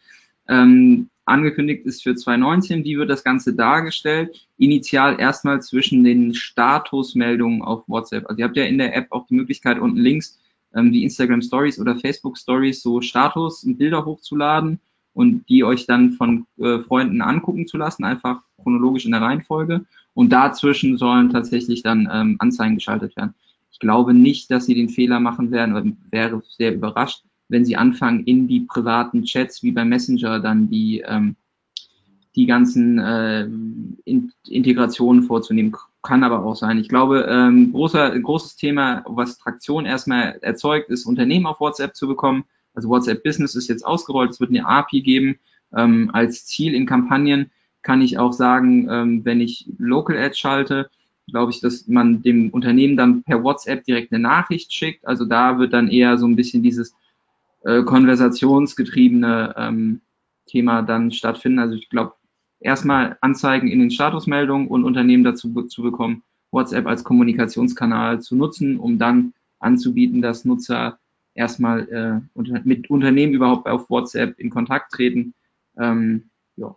[0.48, 2.84] Ähm, angekündigt ist für 2019.
[2.84, 4.48] Wie wird das Ganze dargestellt?
[4.58, 8.28] Initial erstmal zwischen den Statusmeldungen auf WhatsApp.
[8.28, 10.40] Also ihr habt ja in der App auch die Möglichkeit, unten links
[10.74, 14.80] ähm, wie Instagram Stories oder Facebook Stories so Status und Bilder hochzuladen
[15.14, 19.84] und die euch dann von äh, Freunden angucken zu lassen, einfach chronologisch in der Reihenfolge.
[20.14, 23.34] Und dazwischen sollen tatsächlich dann ähm, Anzeigen geschaltet werden.
[23.70, 27.76] Ich glaube nicht, dass sie den Fehler machen werden, oder wäre sehr überrascht, wenn sie
[27.76, 31.36] anfangen, in die privaten Chats wie bei Messenger dann die, ähm,
[32.34, 33.42] die ganzen äh,
[34.04, 35.74] in Integrationen vorzunehmen.
[36.02, 36.78] Kann aber auch sein.
[36.78, 42.08] Ich glaube, ähm, großer, großes Thema, was Traktion erstmal erzeugt, ist, Unternehmen auf WhatsApp zu
[42.08, 42.44] bekommen.
[42.74, 45.38] Also WhatsApp Business ist jetzt ausgerollt, es wird eine API geben.
[45.74, 47.50] Ähm, als Ziel in Kampagnen
[47.82, 50.90] kann ich auch sagen, ähm, wenn ich Local Ads schalte,
[51.26, 55.06] glaube ich, dass man dem Unternehmen dann per WhatsApp direkt eine Nachricht schickt.
[55.06, 56.94] Also da wird dann eher so ein bisschen dieses
[57.64, 60.00] äh, konversationsgetriebene ähm,
[60.46, 61.60] Thema dann stattfinden.
[61.60, 62.14] Also ich glaube,
[62.60, 68.78] erstmal Anzeigen in den Statusmeldungen und Unternehmen dazu zu bekommen, WhatsApp als Kommunikationskanal zu nutzen,
[68.78, 70.98] um dann anzubieten, dass Nutzer
[71.34, 75.34] erstmal äh, unter, mit Unternehmen überhaupt auf WhatsApp in Kontakt treten.
[75.78, 76.74] Ähm, ja.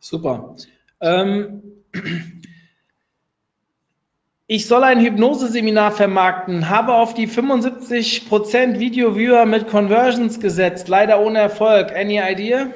[0.00, 0.56] Super.
[1.00, 1.62] Ähm,
[4.46, 11.38] ich soll ein Hypnoseseminar vermarkten, habe auf die 75% Video-Viewer mit Conversions gesetzt, leider ohne
[11.38, 11.92] Erfolg.
[11.92, 12.72] Any idea?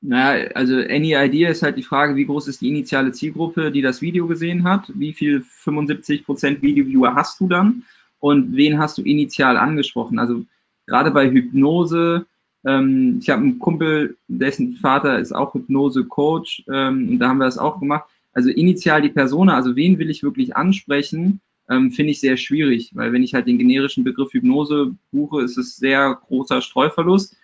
[0.00, 3.82] Naja, also any idea ist halt die Frage, wie groß ist die initiale Zielgruppe, die
[3.82, 4.90] das Video gesehen hat?
[4.94, 7.84] Wie viel 75% Video-Viewer hast du dann?
[8.22, 10.18] Und wen hast du initial angesprochen?
[10.18, 10.44] Also
[10.86, 12.26] gerade bei Hypnose,
[12.64, 17.46] ähm, ich habe einen Kumpel, dessen Vater ist auch Hypnose-Coach ähm, und da haben wir
[17.46, 22.12] das auch gemacht also initial die Persona, also wen will ich wirklich ansprechen, ähm, finde
[22.12, 26.14] ich sehr schwierig, weil wenn ich halt den generischen Begriff Hypnose buche, ist es sehr
[26.26, 27.36] großer Streuverlust.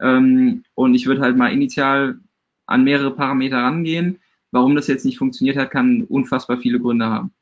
[0.00, 2.18] Ähm, und ich würde halt mal initial
[2.66, 4.18] an mehrere Parameter rangehen.
[4.50, 7.32] Warum das jetzt nicht funktioniert hat, kann unfassbar viele Gründe haben.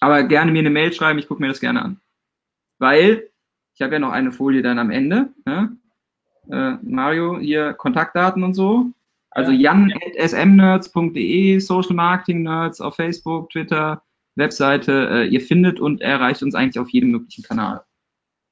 [0.00, 2.00] Aber gerne mir eine Mail schreiben, ich gucke mir das gerne an.
[2.78, 3.28] Weil,
[3.74, 5.28] ich habe ja noch eine Folie dann am Ende.
[5.44, 5.76] Ne?
[6.50, 8.86] Äh, Mario, hier Kontaktdaten und so.
[9.30, 14.02] Also jan.smnerds.de, Social Marketing Nerds auf Facebook, Twitter,
[14.34, 15.10] Webseite.
[15.10, 17.82] Äh, ihr findet und erreicht uns eigentlich auf jedem möglichen Kanal.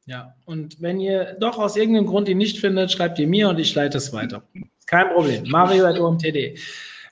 [0.07, 3.59] Ja, und wenn ihr doch aus irgendeinem Grund ihn nicht findet, schreibt ihr mir und
[3.59, 4.43] ich leite es weiter.
[4.87, 5.45] Kein Problem.
[5.49, 6.59] Mario at OMTD.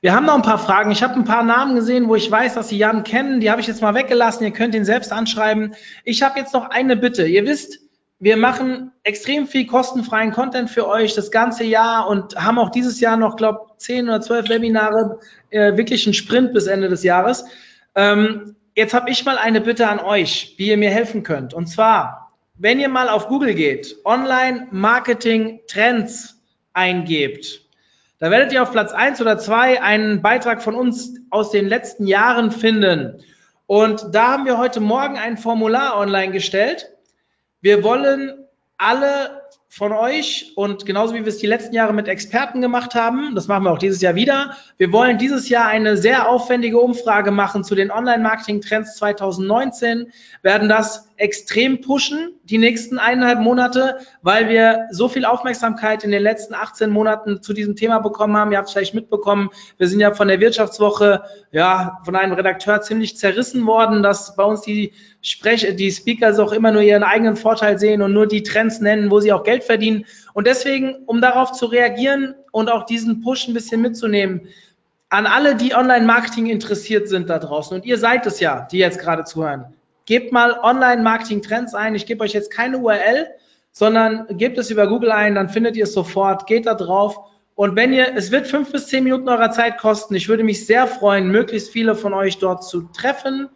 [0.02, 0.90] Wir haben noch ein paar Fragen.
[0.90, 3.38] Ich habe ein paar Namen gesehen, wo ich weiß, dass Sie Jan kennen.
[3.38, 4.42] Die habe ich jetzt mal weggelassen.
[4.42, 5.76] Ihr könnt ihn selbst anschreiben.
[6.02, 7.24] Ich habe jetzt noch eine Bitte.
[7.24, 7.78] Ihr wisst,
[8.18, 12.98] wir machen extrem viel kostenfreien Content für euch das ganze Jahr und haben auch dieses
[12.98, 17.04] Jahr noch, glaube ich, 10 oder 12 Webinare, äh, wirklich einen Sprint bis Ende des
[17.04, 17.44] Jahres.
[17.94, 21.54] Ähm, jetzt habe ich mal eine Bitte an euch, wie ihr mir helfen könnt.
[21.54, 26.42] Und zwar, wenn ihr mal auf Google geht, Online-Marketing-Trends
[26.72, 27.61] eingebt,
[28.22, 32.06] da werdet ihr auf Platz 1 oder 2 einen Beitrag von uns aus den letzten
[32.06, 33.22] Jahren finden.
[33.66, 36.92] Und da haben wir heute Morgen ein Formular online gestellt
[37.62, 38.32] wir wollen
[38.76, 43.36] alle von euch und genauso wie wir es die letzten Jahre mit Experten gemacht haben,
[43.36, 44.56] das machen wir auch dieses Jahr wieder.
[44.78, 50.12] Wir wollen dieses Jahr eine sehr aufwendige Umfrage machen zu den Online-Marketing-Trends 2019,
[50.42, 56.22] werden das extrem pushen die nächsten eineinhalb Monate, weil wir so viel Aufmerksamkeit in den
[56.22, 58.50] letzten 18 Monaten zu diesem Thema bekommen haben.
[58.50, 62.82] Ihr habt es vielleicht mitbekommen, wir sind ja von der Wirtschaftswoche, ja, von einem Redakteur
[62.82, 67.36] ziemlich zerrissen worden, dass bei uns die Sprech die Speaker auch immer nur ihren eigenen
[67.36, 70.06] Vorteil sehen und nur die Trends nennen, wo sie auch Geld verdienen.
[70.34, 74.48] Und deswegen, um darauf zu reagieren und auch diesen Push ein bisschen mitzunehmen,
[75.08, 78.98] an alle, die Online-Marketing interessiert sind da draußen, und ihr seid es ja, die jetzt
[78.98, 79.66] gerade zuhören,
[80.06, 81.94] gebt mal Online-Marketing-Trends ein.
[81.94, 83.28] Ich gebe euch jetzt keine URL,
[83.72, 87.18] sondern gebt es über Google ein, dann findet ihr es sofort, geht da drauf.
[87.54, 90.14] Und wenn ihr, es wird fünf bis zehn Minuten eurer Zeit kosten.
[90.14, 93.48] Ich würde mich sehr freuen, möglichst viele von euch dort zu treffen.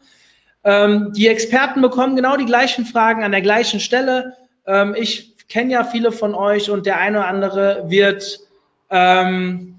[0.65, 4.37] Ähm, die Experten bekommen genau die gleichen Fragen an der gleichen Stelle.
[4.67, 8.41] Ähm, ich kenne ja viele von euch und der eine oder andere wird
[8.91, 9.76] ähm,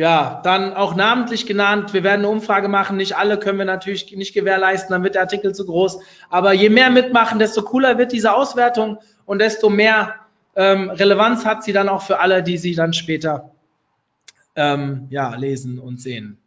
[0.00, 1.92] ja dann auch namentlich genannt.
[1.92, 2.96] Wir werden eine Umfrage machen.
[2.96, 6.00] Nicht alle können wir natürlich nicht gewährleisten, dann wird der Artikel zu groß.
[6.30, 8.96] Aber je mehr mitmachen, desto cooler wird diese Auswertung
[9.26, 10.14] und desto mehr
[10.56, 13.50] ähm, Relevanz hat sie dann auch für alle, die sie dann später
[14.56, 16.38] ähm, ja, lesen und sehen.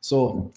[0.00, 0.50] So,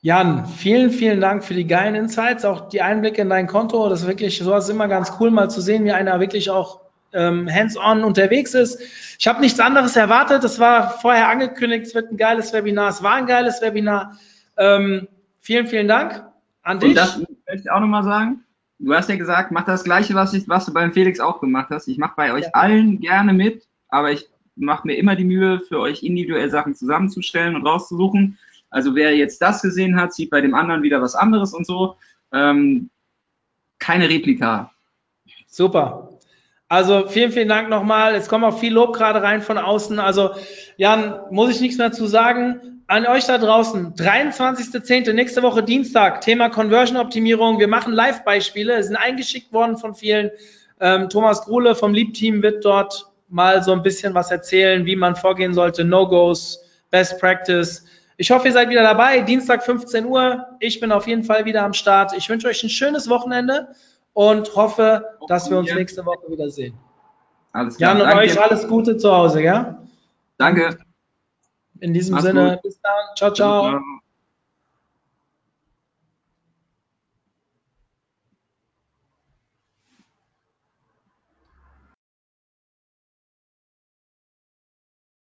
[0.00, 3.88] Jan, vielen, vielen Dank für die geilen Insights, auch die Einblicke in dein Konto.
[3.88, 6.80] Das ist wirklich, sowas immer ganz cool, mal zu sehen, wie einer wirklich auch
[7.12, 8.80] ähm, hands-on unterwegs ist.
[9.18, 10.44] Ich habe nichts anderes erwartet.
[10.44, 12.90] Es war vorher angekündigt, es wird ein geiles Webinar.
[12.90, 14.18] Es war ein geiles Webinar.
[14.56, 15.08] Ähm,
[15.40, 16.24] vielen, vielen Dank
[16.62, 16.90] an dich.
[16.90, 18.44] Und das möchte ich auch nochmal sagen.
[18.78, 21.68] Du hast ja gesagt, mach das Gleiche, was, ich, was du beim Felix auch gemacht
[21.70, 21.88] hast.
[21.88, 22.50] Ich mache bei euch ja.
[22.52, 23.66] allen gerne mit.
[23.88, 28.38] aber ich mache mir immer die Mühe, für euch individuell Sachen zusammenzustellen und rauszusuchen.
[28.70, 31.96] Also wer jetzt das gesehen hat, sieht bei dem anderen wieder was anderes und so.
[32.32, 32.90] Ähm,
[33.78, 34.72] keine Replika.
[35.46, 36.07] Super.
[36.68, 38.14] Also vielen, vielen Dank nochmal.
[38.14, 39.98] Es kommt auch viel Lob gerade rein von außen.
[39.98, 40.30] Also
[40.76, 42.82] Jan, muss ich nichts mehr zu sagen.
[42.86, 45.12] An euch da draußen, 23.10.
[45.12, 47.58] nächste Woche Dienstag, Thema Conversion-Optimierung.
[47.58, 50.30] Wir machen Live-Beispiele, sind eingeschickt worden von vielen.
[50.80, 55.16] Ähm, Thomas Gruhle vom Lieb-Team wird dort mal so ein bisschen was erzählen, wie man
[55.16, 57.84] vorgehen sollte, No-Gos, Best Practice.
[58.16, 59.20] Ich hoffe, ihr seid wieder dabei.
[59.20, 60.46] Dienstag 15 Uhr.
[60.60, 62.14] Ich bin auf jeden Fall wieder am Start.
[62.16, 63.68] Ich wünsche euch ein schönes Wochenende
[64.18, 66.76] und hoffe, dass wir uns nächste Woche wieder sehen.
[67.52, 67.92] Alles klar.
[67.92, 68.24] Jan und Danke.
[68.24, 69.80] euch alles Gute zu Hause, ja?
[70.38, 70.76] Danke.
[71.78, 72.62] In diesem Mach's Sinne, gut.
[72.62, 72.92] bis dann.
[73.16, 73.32] ciao.
[73.32, 73.70] ciao.
[73.70, 73.80] ciao.